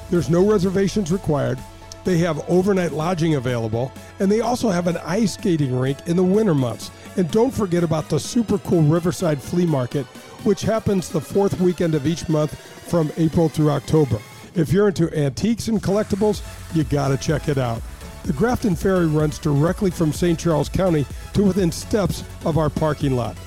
[0.10, 1.60] There's no reservations required.
[2.04, 6.24] They have overnight lodging available, and they also have an ice skating rink in the
[6.24, 6.90] winter months.
[7.18, 10.06] And don't forget about the super cool Riverside Flea Market,
[10.46, 12.58] which happens the fourth weekend of each month
[12.90, 14.20] from April through October.
[14.56, 16.42] If you're into antiques and collectibles,
[16.74, 17.82] you gotta check it out.
[18.28, 20.38] The Grafton Ferry runs directly from St.
[20.38, 23.38] Charles County to within steps of our parking lot.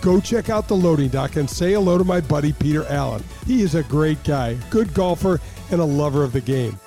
[0.00, 3.22] Go check out the loading dock and say hello to my buddy Peter Allen.
[3.46, 6.80] He is a great guy, good golfer, and a lover of the game.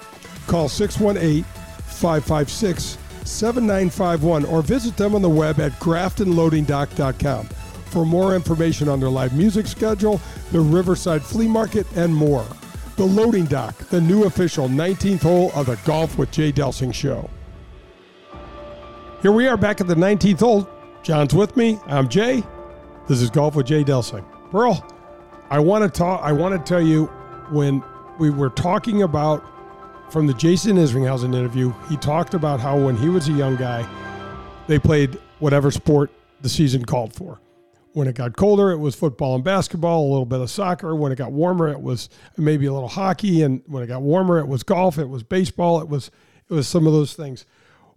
[0.48, 8.90] Call 618 556 7951 or visit them on the web at graftonloadingdock.com for more information
[8.90, 10.20] on their live music schedule,
[10.52, 12.48] the Riverside Flea Market, and more.
[12.96, 17.30] The Loading Dock, the new official 19th hole of the Golf with Jay Delsing show.
[19.24, 20.70] Here we are back at the 19th hole.
[21.02, 21.80] John's with me.
[21.86, 22.44] I'm Jay.
[23.08, 24.26] This is Golf with Jay Delsing.
[24.52, 24.86] Pearl,
[25.50, 26.20] I want to talk.
[26.22, 27.06] I want to tell you
[27.50, 27.82] when
[28.20, 29.42] we were talking about
[30.12, 31.74] from the Jason Isringhausen interview.
[31.88, 33.88] He talked about how when he was a young guy,
[34.68, 36.12] they played whatever sport
[36.42, 37.40] the season called for.
[37.94, 40.98] When it got colder, it was football and basketball, a little bit of soccer.
[40.98, 44.40] When it got warmer, it was maybe a little hockey, and when it got warmer,
[44.40, 46.12] it was golf, it was baseball, it was
[46.50, 47.46] it was some of those things.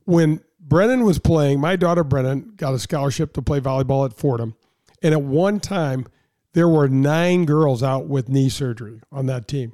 [0.07, 4.57] When Brennan was playing, my daughter Brennan got a scholarship to play volleyball at Fordham
[5.03, 6.07] and at one time,
[6.53, 9.73] there were nine girls out with knee surgery on that team.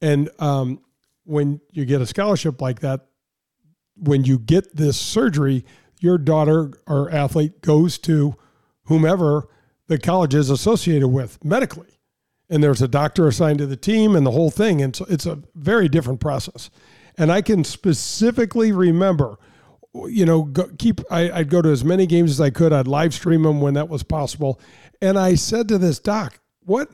[0.00, 0.80] And um,
[1.24, 3.06] when you get a scholarship like that,
[3.96, 5.64] when you get this surgery,
[6.00, 8.34] your daughter or athlete goes to
[8.84, 9.48] whomever
[9.86, 11.98] the college is associated with medically.
[12.50, 14.82] And there's a doctor assigned to the team and the whole thing.
[14.82, 16.68] And so it's a very different process.
[17.16, 19.38] And I can specifically remember
[19.94, 21.00] you know, go, keep.
[21.10, 22.72] I, would go to as many games as I could.
[22.72, 24.60] I'd live stream them when that was possible.
[25.00, 26.90] And I said to this doc, "What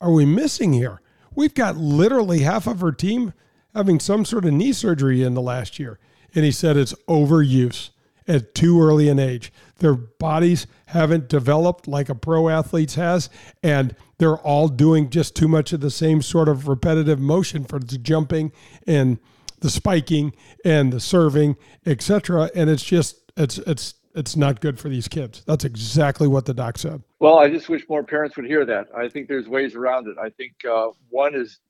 [0.00, 1.00] are we missing here?
[1.34, 3.32] We've got literally half of our team
[3.74, 5.98] having some sort of knee surgery in the last year."
[6.34, 7.90] And he said it's overuse
[8.26, 9.52] at too early an age.
[9.78, 13.28] Their bodies haven't developed like a pro athlete's has,
[13.62, 17.78] and they're all doing just too much of the same sort of repetitive motion for
[17.80, 18.52] jumping
[18.86, 19.18] and
[19.62, 20.34] the spiking
[20.64, 21.56] and the serving,
[21.86, 22.50] etc.
[22.54, 25.42] And it's just it's it's it's not good for these kids.
[25.46, 27.02] That's exactly what the doc said.
[27.18, 28.88] Well, I just wish more parents would hear that.
[28.94, 30.16] I think there's ways around it.
[30.22, 31.60] I think uh, one is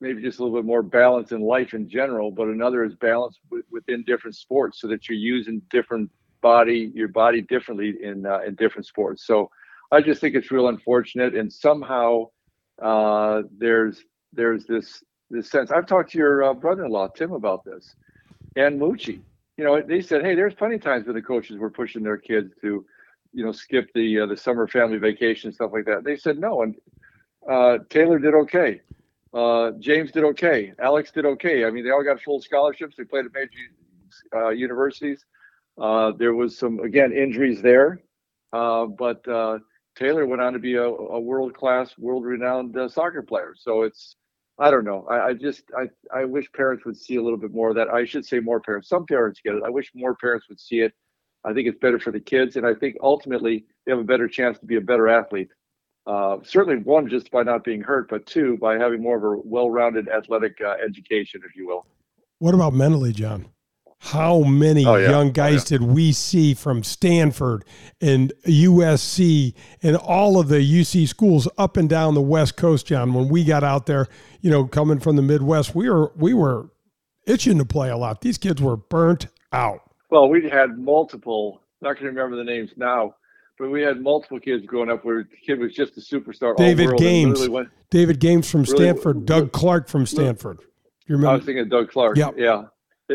[0.00, 3.38] maybe just a little bit more balance in life in general, but another is balance
[3.50, 8.40] w- within different sports so that you're using different body, your body differently in uh,
[8.40, 9.24] in different sports.
[9.26, 9.48] So
[9.92, 12.26] I just think it's real unfortunate, and somehow
[12.82, 15.70] uh, there's there's this this sense.
[15.70, 17.96] I've talked to your uh, brother-in-law Tim about this,
[18.54, 19.20] and Moochie.
[19.56, 22.16] You know, they said, hey, there's plenty of times when the coaches were pushing their
[22.16, 22.84] kids to,
[23.32, 26.04] you know, skip the uh, the summer family vacation stuff like that.
[26.04, 26.74] They said no, and
[27.48, 28.80] uh, Taylor did okay.
[29.34, 30.72] Uh, James did okay.
[30.78, 31.64] Alex did okay.
[31.64, 32.96] I mean, they all got full scholarships.
[32.96, 33.50] They played at major
[34.34, 35.24] uh, universities.
[35.80, 38.00] Uh, there was some again injuries there,
[38.52, 39.24] but
[39.94, 43.54] Taylor went on to be a, a world class, world renowned soccer player.
[43.56, 44.16] So it's
[44.62, 45.06] I don't know.
[45.10, 47.88] I, I, just I I wish parents would see a little bit more of that.
[47.88, 48.88] I should say more parents.
[48.88, 49.62] Some parents get it.
[49.64, 50.92] I wish more parents would see it.
[51.44, 54.28] I think it's better for the kids, and I think ultimately they have a better
[54.28, 55.48] chance to be a better athlete
[56.06, 59.40] uh, certainly one just by not being hurt, but two by having more of a
[59.44, 61.86] well-rounded athletic uh, education, if you will.
[62.38, 63.46] What about mentally, John?
[64.04, 65.10] How many oh, yeah.
[65.10, 65.78] young oh, guys oh, yeah.
[65.78, 67.64] did we see from Stanford
[68.00, 73.14] and USC and all of the UC schools up and down the West Coast, John?
[73.14, 74.08] When we got out there,
[74.40, 76.68] you know, coming from the Midwest, we were we were
[77.26, 78.22] itching to play a lot.
[78.22, 79.80] These kids were burnt out.
[80.10, 81.62] Well, we had multiple.
[81.80, 83.14] Not going to remember the names now
[83.58, 86.56] but we had multiple kids growing up where the kid was just a superstar.
[86.56, 90.58] David Games, went, David Games from really, Stanford, Doug Clark from Stanford.
[91.06, 91.30] You remember?
[91.30, 92.16] I was thinking of Doug Clark.
[92.16, 92.34] Yep.
[92.36, 92.64] Yeah.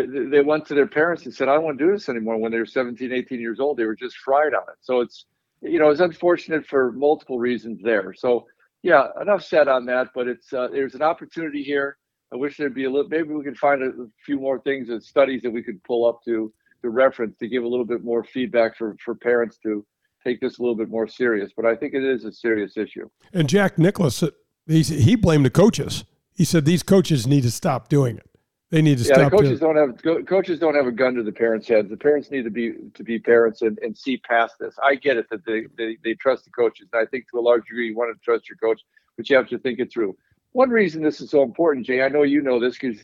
[0.05, 2.37] They, went to their parents and said, I don't want to do this anymore.
[2.37, 4.77] When they were 17, 18 years old, they were just fried on it.
[4.81, 5.25] So it's,
[5.61, 8.13] you know, it's unfortunate for multiple reasons there.
[8.13, 8.45] So,
[8.83, 10.09] yeah, enough said on that.
[10.13, 11.97] But it's uh, there's an opportunity here.
[12.31, 13.09] I wish there'd be a little.
[13.09, 16.07] Maybe we could find a, a few more things and studies that we could pull
[16.07, 19.85] up to to reference to give a little bit more feedback for for parents to
[20.23, 21.51] take this a little bit more serious.
[21.55, 23.09] But I think it is a serious issue.
[23.33, 24.23] And Jack Nicklaus,
[24.67, 26.05] he he blamed the coaches.
[26.33, 28.29] He said these coaches need to stop doing it.
[28.69, 29.31] They need to yeah, stop.
[29.31, 31.89] coaches don't have coaches don't have a gun to the parents' heads.
[31.89, 34.75] The parents need to be to be parents and, and see past this.
[34.83, 36.89] I get it that they, they they trust the coaches.
[36.91, 38.81] And I think to a large degree you want to trust your coach,
[39.15, 40.17] but you have to think it through.
[40.51, 43.01] One reason this is so important, Jay, I know you know this because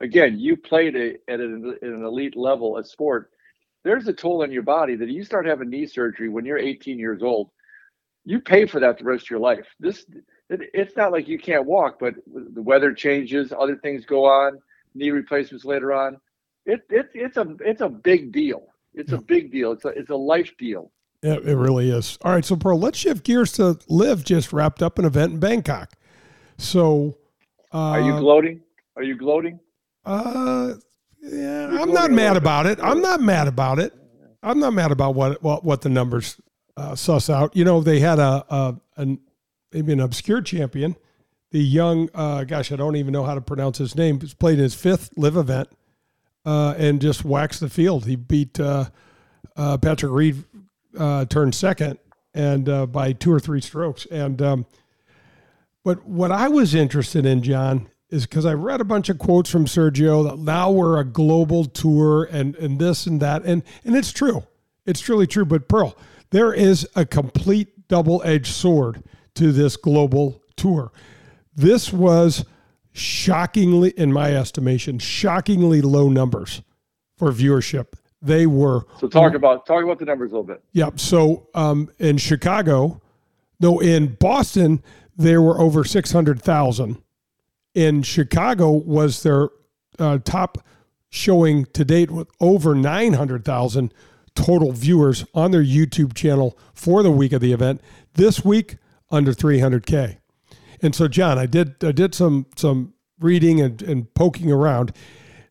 [0.00, 3.30] again, you played a, at an, an elite level at sport
[3.82, 6.98] there's a toll on your body that you start having knee surgery when you're 18
[6.98, 7.50] years old.
[8.24, 9.66] You pay for that the rest of your life.
[9.78, 10.04] This
[10.50, 14.58] it, it's not like you can't walk, but the weather changes, other things go on,
[14.94, 16.18] knee replacements later on.
[16.66, 18.66] It, it it's a it's a big deal.
[18.94, 19.72] It's a big deal.
[19.72, 20.90] It's a it's a life deal.
[21.22, 22.18] Yeah, it really is.
[22.22, 25.40] All right, so Pearl, let's shift gears to LIV just wrapped up an event in
[25.40, 25.92] Bangkok.
[26.56, 27.18] So,
[27.74, 28.60] uh, are you gloating?
[28.96, 29.60] Are you gloating?
[30.04, 30.74] Uh,
[31.20, 32.78] yeah, I'm not mad about it.
[32.82, 33.92] I'm not mad about it.
[34.42, 36.40] I'm not mad about what what, what the numbers
[36.76, 37.54] uh, suss out.
[37.54, 39.20] You know, they had a, a an
[39.72, 40.96] maybe an obscure champion,
[41.50, 44.20] the young uh, gosh, I don't even know how to pronounce his name.
[44.20, 45.68] He's played his fifth LIV event
[46.44, 48.06] uh, and just waxed the field.
[48.06, 48.86] He beat uh,
[49.56, 50.44] uh, Patrick Reed,
[50.98, 51.98] uh, turned second,
[52.34, 54.06] and by two or three strokes.
[54.06, 54.66] And um,
[55.84, 59.50] but what I was interested in, John, is because I read a bunch of quotes
[59.50, 63.44] from Sergio that now we're a global tour and, and this and that.
[63.44, 64.44] And, and it's true.
[64.84, 65.44] It's truly true.
[65.44, 65.96] But Pearl,
[66.30, 69.02] there is a complete double edged sword
[69.36, 70.92] to this global tour.
[71.54, 72.44] This was
[72.92, 76.62] shockingly, in my estimation, shockingly low numbers
[77.16, 77.94] for viewership.
[78.22, 78.82] They were.
[78.98, 80.62] So talk about talk about the numbers a little bit.
[80.72, 81.00] Yep.
[81.00, 83.00] So um, in Chicago,
[83.60, 84.82] no, in Boston,
[85.16, 87.02] there were over six hundred thousand
[87.74, 89.48] in Chicago was their
[89.98, 90.64] uh, top
[91.08, 93.92] showing to date with over 900,000
[94.34, 97.80] total viewers on their YouTube channel for the week of the event.
[98.14, 98.76] This week,
[99.10, 100.18] under 300K.
[100.82, 104.92] And so, John, I did I did some some reading and, and poking around.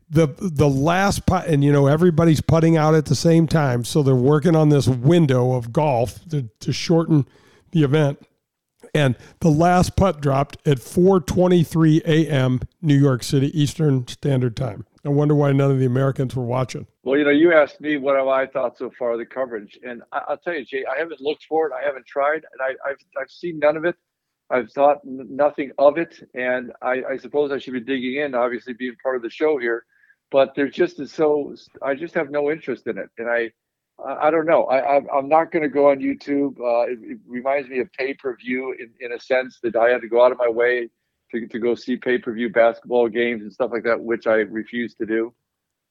[0.09, 4.01] The the last putt, and you know everybody's putting out at the same time, so
[4.01, 7.27] they're working on this window of golf to, to shorten
[7.71, 8.19] the event.
[8.95, 12.61] And the last putt dropped at 4:23 a.m.
[12.81, 14.85] New York City Eastern Standard Time.
[15.05, 16.87] I wonder why none of the Americans were watching.
[17.03, 19.79] Well, you know, you asked me what have I thought so far of the coverage,
[19.83, 21.73] and I, will tell you, Jay, I haven't looked for it.
[21.73, 23.95] I haven't tried, and I, have I've seen none of it.
[24.49, 28.73] I've thought nothing of it, and I, I suppose I should be digging in, obviously
[28.73, 29.85] being part of the show here.
[30.31, 33.51] But there's just so I just have no interest in it, and I
[34.05, 34.63] I don't know.
[34.65, 36.57] I, am not going to go on YouTube.
[36.59, 39.89] Uh, it, it, reminds me of pay per view in, in a sense that I
[39.89, 40.89] had to go out of my way
[41.31, 44.35] to, to go see pay per view basketball games and stuff like that, which I
[44.35, 45.33] refuse to do.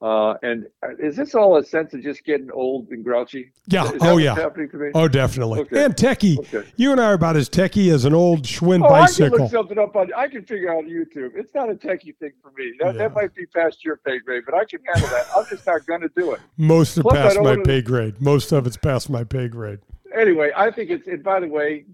[0.00, 3.50] Uh, and uh, is this all a sense of just getting old and grouchy?
[3.66, 3.90] Yeah.
[4.00, 4.36] Oh yeah.
[4.36, 4.90] happening to me?
[4.94, 5.60] Oh, definitely.
[5.62, 5.84] Okay.
[5.84, 6.38] And techie.
[6.38, 6.68] Okay.
[6.76, 9.50] You and I are about as techie as an old Schwinn Oh, I can look
[9.50, 10.12] something up on.
[10.14, 11.32] I can figure out on YouTube.
[11.34, 12.74] It's not a techie thing for me.
[12.78, 12.98] That, Yeah.
[13.08, 15.26] that might be past your pay grade, but I can handle that.
[15.36, 16.40] I'm just not going to do it.
[16.56, 18.20] Most are Plus, past my pay grade.
[18.20, 19.80] Most of it's past my pay grade.
[20.16, 21.08] Anyway, I think it's.
[21.08, 21.86] And by the way,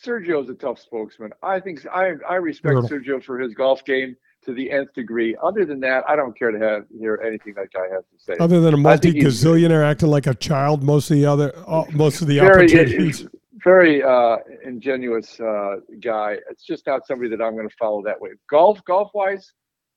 [0.00, 1.32] Sergio's a tough spokesman.
[1.42, 2.88] I think I I respect Brutal.
[2.88, 4.16] Sergio for his golf game
[4.48, 5.36] to the nth degree.
[5.42, 8.34] Other than that, I don't care to have hear anything that guy has to say.
[8.40, 12.22] Other than a multi gazillionaire acting like a child, most of the other, uh, most
[12.22, 13.26] of the very opportunities.
[13.62, 16.38] very uh, ingenuous uh, guy.
[16.50, 18.30] It's just not somebody that I'm going to follow that way.
[18.48, 19.52] Golf, golf wise,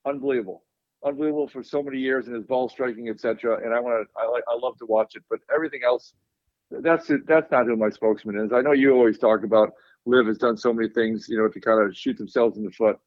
[0.06, 0.64] unbelievable,
[1.06, 3.64] unbelievable for so many years and his ball striking, etc.
[3.64, 5.24] And I want to, I like, I love to watch it.
[5.30, 6.14] But everything else,
[6.72, 7.26] that's it.
[7.26, 8.52] That's not who my spokesman is.
[8.52, 9.70] I know you always talk about
[10.06, 12.72] Liv has done so many things, you know, to kind of shoot themselves in the
[12.72, 13.00] foot.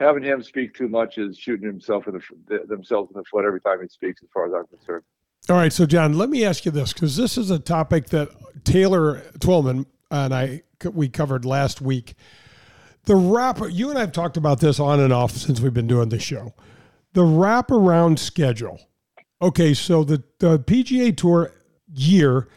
[0.00, 3.60] Having him speak too much is shooting himself in the, themselves in the foot every
[3.60, 5.02] time he speaks, as far as I'm concerned.
[5.48, 8.28] All right, so John, let me ask you this because this is a topic that
[8.64, 12.14] Taylor Twellman and I we covered last week.
[13.04, 15.86] The wrap, you and I have talked about this on and off since we've been
[15.86, 16.54] doing the show.
[17.14, 18.80] The wraparound schedule.
[19.40, 21.52] Okay, so the, the PGA Tour
[21.92, 22.48] year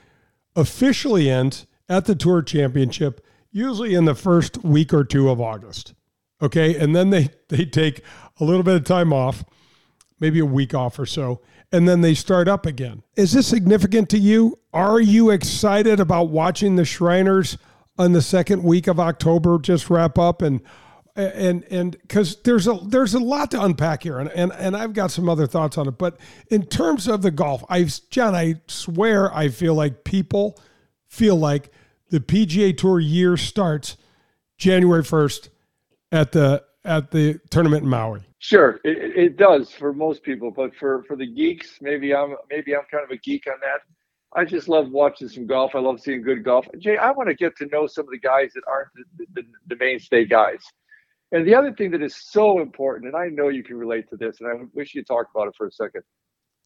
[0.56, 5.94] officially ends at the Tour Championship, usually in the first week or two of August.
[6.42, 8.02] Okay, and then they they take
[8.40, 9.44] a little bit of time off,
[10.20, 13.04] maybe a week off or so, and then they start up again.
[13.16, 14.60] Is this significant to you?
[14.74, 17.58] Are you excited about watching the Shriners
[17.98, 20.62] on the second week of October just wrap up and
[21.16, 24.94] and and because there's a there's a lot to unpack here and, and and I've
[24.94, 26.18] got some other thoughts on it but
[26.50, 30.58] in terms of the golf I John I swear I feel like people
[31.08, 31.70] feel like
[32.10, 33.98] the PGA Tour year starts
[34.58, 35.50] January 1st
[36.12, 38.22] at the at the tournament in Maui.
[38.40, 42.76] Sure, it, it- does for most people, but for for the geeks, maybe I'm maybe
[42.76, 43.82] I'm kind of a geek on that.
[44.34, 45.76] I just love watching some golf.
[45.76, 46.66] I love seeing good golf.
[46.80, 48.88] Jay, I want to get to know some of the guys that aren't
[49.18, 50.64] the, the, the mainstay guys.
[51.34, 54.18] And the other thing that is so important, and I know you can relate to
[54.18, 56.04] this, and I wish you talked about it for a second.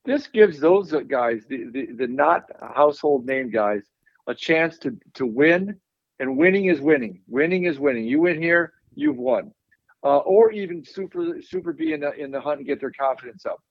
[0.05, 3.83] This gives those guys, the, the, the not household name guys,
[4.27, 5.75] a chance to to win,
[6.19, 7.21] and winning is winning.
[7.27, 8.05] Winning is winning.
[8.05, 9.51] You win here, you've won
[10.05, 13.45] uh, or even super super be in the in the hunt and get their confidence
[13.45, 13.61] up.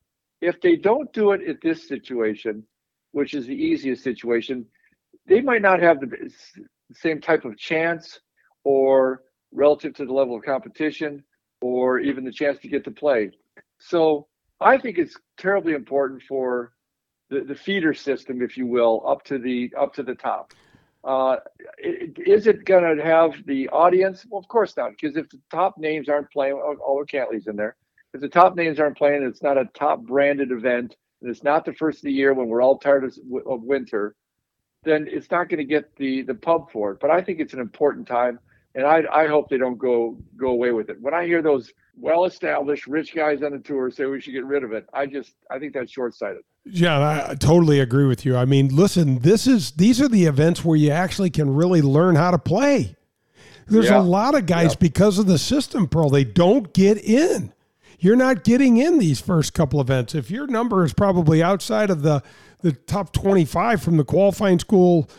[0.41, 2.65] If they don't do it at this situation,
[3.13, 4.67] which is the easiest situation,
[5.27, 6.31] they might not have the
[6.93, 8.21] same type of chance
[8.65, 9.23] or
[9.53, 11.23] relative to the level of competition
[11.63, 13.31] or even the chance to get to play.
[13.79, 14.27] So
[14.61, 16.73] I think it's terribly important for
[17.31, 20.53] the, the feeder system, if you will, up to the up to the top.
[21.05, 21.37] Uh,
[21.79, 24.25] is it going to have the audience?
[24.29, 27.57] Well, of course not, because if the top names aren't playing, oh, Oliver Cantlay's in
[27.57, 27.77] there.
[28.15, 31.65] If the top names aren't playing, it's not a top branded event, and it's not
[31.65, 34.15] the first of the year when we're all tired of, of winter,
[34.85, 37.01] then it's not going to get the the pub for it.
[37.01, 38.39] But I think it's an important time,
[38.75, 41.01] and I I hope they don't go go away with it.
[41.01, 44.45] When I hear those well established rich guys on the tour say we should get
[44.45, 46.43] rid of it, I just I think that's short sighted.
[46.67, 48.37] Yeah, I totally agree with you.
[48.37, 52.17] I mean, listen, this is these are the events where you actually can really learn
[52.17, 52.97] how to play.
[53.67, 54.01] There's Yeah.
[54.01, 54.79] a lot of guys Yeah.
[54.81, 57.53] because of the system, Pearl, they don't get in.
[57.99, 60.15] You're not getting in these first couple events.
[60.15, 62.23] If your number is probably outside of the
[62.63, 65.11] the top 25 from the qualifying school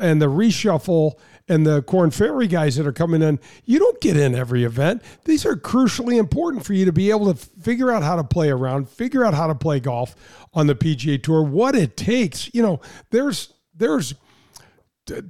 [0.00, 1.12] and the reshuffle
[1.50, 5.02] and the Korn Ferry guys that are coming in, you don't get in every event.
[5.24, 8.50] These are crucially important for you to be able to figure out how to play
[8.50, 10.14] around, figure out how to play golf
[10.54, 12.54] on the PGA Tour, what it takes.
[12.54, 12.80] You know,
[13.10, 14.14] there's there's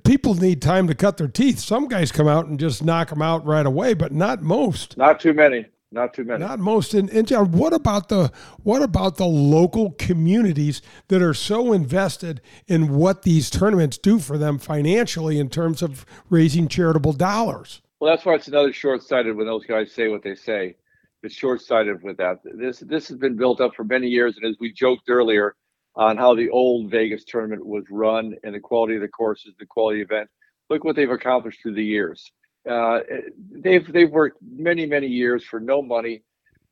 [0.05, 1.59] people need time to cut their teeth.
[1.59, 4.99] Some guys come out and just knock them out right away, but not most.
[4.99, 5.67] Not too many.
[5.93, 6.45] Not too many.
[6.45, 6.95] Not most.
[6.95, 8.31] And, and John, what about the
[8.63, 14.39] what about the local communities that are so invested in what these tournaments do for
[14.39, 17.83] them financially in terms of raising charitable dollars?
[17.99, 20.77] Well, that's why it's another short-sighted when those guys say what they say.
[21.23, 22.39] It's short-sighted with that.
[22.45, 25.57] This this has been built up for many years, and as we joked earlier
[25.97, 29.67] on how the old Vegas tournament was run and the quality of the courses, the
[29.67, 30.31] quality of event.
[30.71, 32.31] Look what they've accomplished through the years.
[32.69, 33.01] Uh,
[33.51, 36.23] they've they've worked many many years for no money,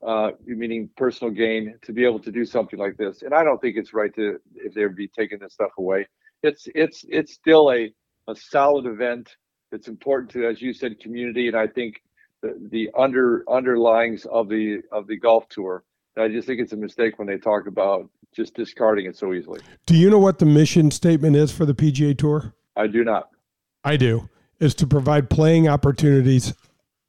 [0.07, 3.23] uh, meaning personal gain, to be able to do something like this.
[3.23, 6.07] And I don't think it's right to if they would be taking this stuff away.
[6.43, 7.93] It's it's it's still a
[8.29, 9.37] a solid event.
[9.73, 12.03] It's important to, as you said, community, and I think
[12.43, 15.85] the, the under underlyings of the of the golf tour.
[16.17, 19.33] And I just think it's a mistake when they talk about just discarding it so
[19.33, 19.61] easily.
[19.87, 22.55] Do you know what the mission statement is for the PGA Tour?
[22.77, 23.31] I do not.
[23.85, 24.29] I do.
[24.61, 26.53] Is to provide playing opportunities,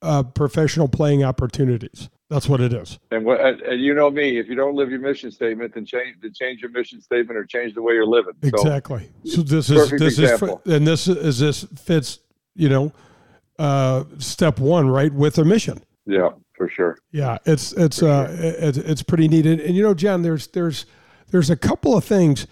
[0.01, 2.09] uh, professional playing opportunities.
[2.29, 2.99] That's what it is.
[3.09, 3.39] And what
[3.75, 6.69] you know me, if you don't live your mission statement, then change then change your
[6.69, 8.33] mission statement or change the way you're living.
[8.43, 9.09] So, Exactly.
[9.25, 10.61] So this is this example.
[10.65, 12.19] is and this is this fits,
[12.55, 12.93] you know,
[13.57, 15.81] uh step 1 right with a mission.
[16.05, 16.99] yeah, for sure.
[17.11, 19.47] Yeah, it's it's uh it's, it's pretty neat.
[19.47, 20.85] And, and you know, John, there's there's
[21.31, 22.45] there's a couple of things.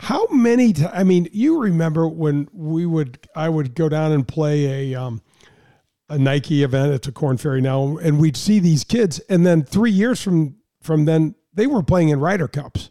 [0.00, 0.72] How many?
[0.72, 5.00] T- I mean, you remember when we would I would go down and play a
[5.00, 5.22] um
[6.08, 6.92] a Nike event.
[6.92, 10.56] It's a Korn Ferry now, and we'd see these kids, and then three years from
[10.80, 12.90] from then they were playing in Ryder Cups.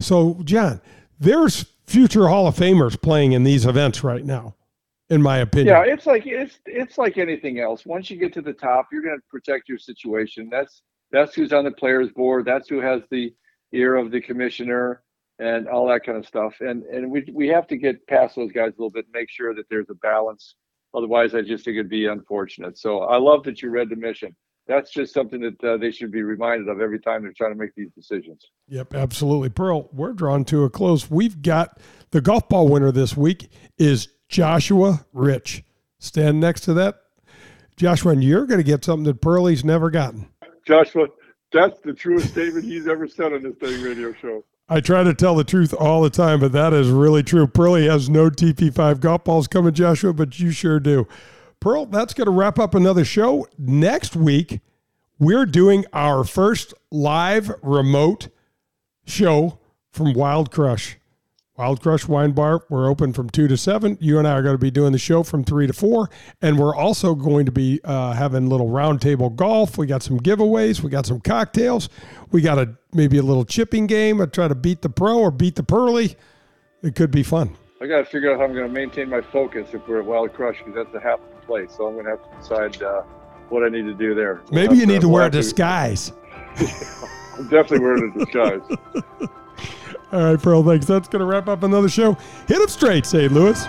[0.00, 0.80] So, John,
[1.20, 4.56] there's future Hall of Famers playing in these events right now,
[5.10, 5.68] in my opinion.
[5.68, 7.84] Yeah, it's like it's it's like anything else.
[7.86, 10.48] Once you get to the top, you're going to protect your situation.
[10.50, 12.46] That's that's who's on the players board.
[12.46, 13.34] That's who has the
[13.72, 15.02] ear of the commissioner
[15.42, 16.54] and all that kind of stuff.
[16.60, 19.54] And and we we have to get past those guys a little bit, make sure
[19.54, 20.54] that there's a balance.
[20.94, 22.78] Otherwise, I just think it'd be unfortunate.
[22.78, 24.36] So I love that you read the mission.
[24.68, 27.58] That's just something that uh, they should be reminded of every time they're trying to
[27.58, 28.50] make these decisions.
[28.68, 29.48] Yep, absolutely.
[29.48, 31.10] Pearl, we're drawn to a close.
[31.10, 31.80] We've got
[32.10, 35.64] the golf ball winner this week is Joshua Rich.
[35.98, 37.00] Stand next to that.
[37.76, 40.28] Joshua, and you're going to get something that Pearlie's never gotten.
[40.64, 41.08] Joshua,
[41.52, 44.44] that's the truest statement he's ever said on this thing radio show.
[44.68, 47.46] I try to tell the truth all the time, but that is really true.
[47.46, 51.06] Pearlie has no TP5 golf balls coming, Joshua, but you sure do.
[51.60, 53.46] Pearl, that's going to wrap up another show.
[53.58, 54.60] Next week,
[55.18, 58.28] we're doing our first live remote
[59.06, 59.58] show
[59.92, 60.96] from Wild Crush.
[61.58, 63.98] Wild Crush Wine Bar, we're open from 2 to 7.
[64.00, 66.08] You and I are going to be doing the show from 3 to 4.
[66.40, 69.76] And we're also going to be uh, having little roundtable golf.
[69.76, 70.82] We got some giveaways.
[70.82, 71.90] We got some cocktails.
[72.30, 74.22] We got a maybe a little chipping game.
[74.22, 76.16] I try to beat the pro or beat the Pearly.
[76.82, 77.54] It could be fun.
[77.82, 80.06] I got to figure out how I'm going to maintain my focus if we're at
[80.06, 81.70] Wild Crush because that's a happening place.
[81.76, 83.02] So I'm going to have to decide uh,
[83.50, 84.40] what I need to do there.
[84.50, 86.12] Maybe you need to wear a disguise.
[87.36, 89.28] I'm definitely wearing a disguise.
[90.12, 90.84] All right, Pearl, thanks.
[90.84, 92.12] That's going to wrap up another show.
[92.46, 93.32] Hit them straight, St.
[93.32, 93.64] Louis.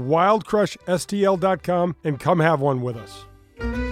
[0.59, 3.88] wildcrushstl.com and come have one with us.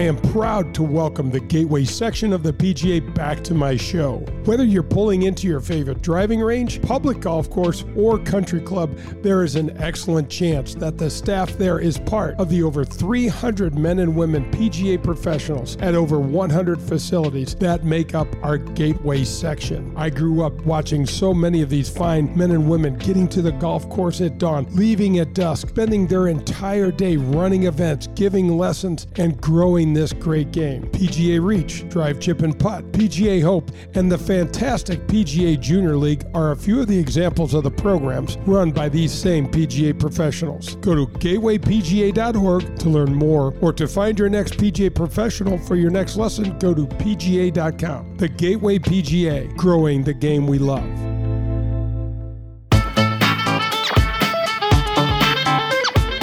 [0.00, 4.24] I am proud to welcome the Gateway section of the PGA back to my show.
[4.46, 9.44] Whether you're pulling into your favorite driving range, public golf course, or country club, there
[9.44, 13.98] is an excellent chance that the staff there is part of the over 300 men
[13.98, 19.92] and women PGA professionals at over 100 facilities that make up our Gateway section.
[19.98, 23.52] I grew up watching so many of these fine men and women getting to the
[23.52, 29.06] golf course at dawn, leaving at dusk, spending their entire day running events, giving lessons,
[29.16, 30.84] and growing this great game.
[30.90, 36.52] PGA Reach, Drive Chip and Putt, PGA Hope, and the fantastic PGA Junior League are
[36.52, 40.76] a few of the examples of the programs run by these same PGA professionals.
[40.76, 45.90] Go to gatewaypga.org to learn more or to find your next PGA professional for your
[45.90, 48.16] next lesson, go to pga.com.
[48.16, 50.88] The Gateway PGA, growing the game we love.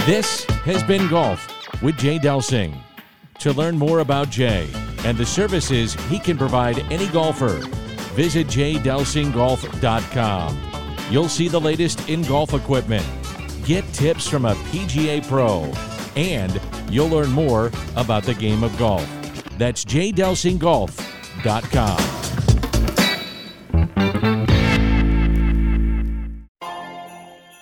[0.05, 2.86] This has been Golf with Jay Delsing.
[3.39, 4.67] To learn more about Jay
[5.05, 7.59] and the services he can provide any golfer,
[8.15, 10.57] visit jdelsinggolf.com.
[11.11, 13.05] You'll see the latest in golf equipment.
[13.63, 15.71] Get tips from a PGA pro
[16.15, 16.59] and
[16.89, 19.07] you'll learn more about the game of golf.
[19.57, 21.97] That's jdelsinggolf.com.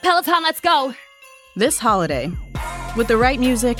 [0.02, 0.94] Peloton, let's go!
[1.58, 2.32] This holiday,
[2.96, 3.80] with the right music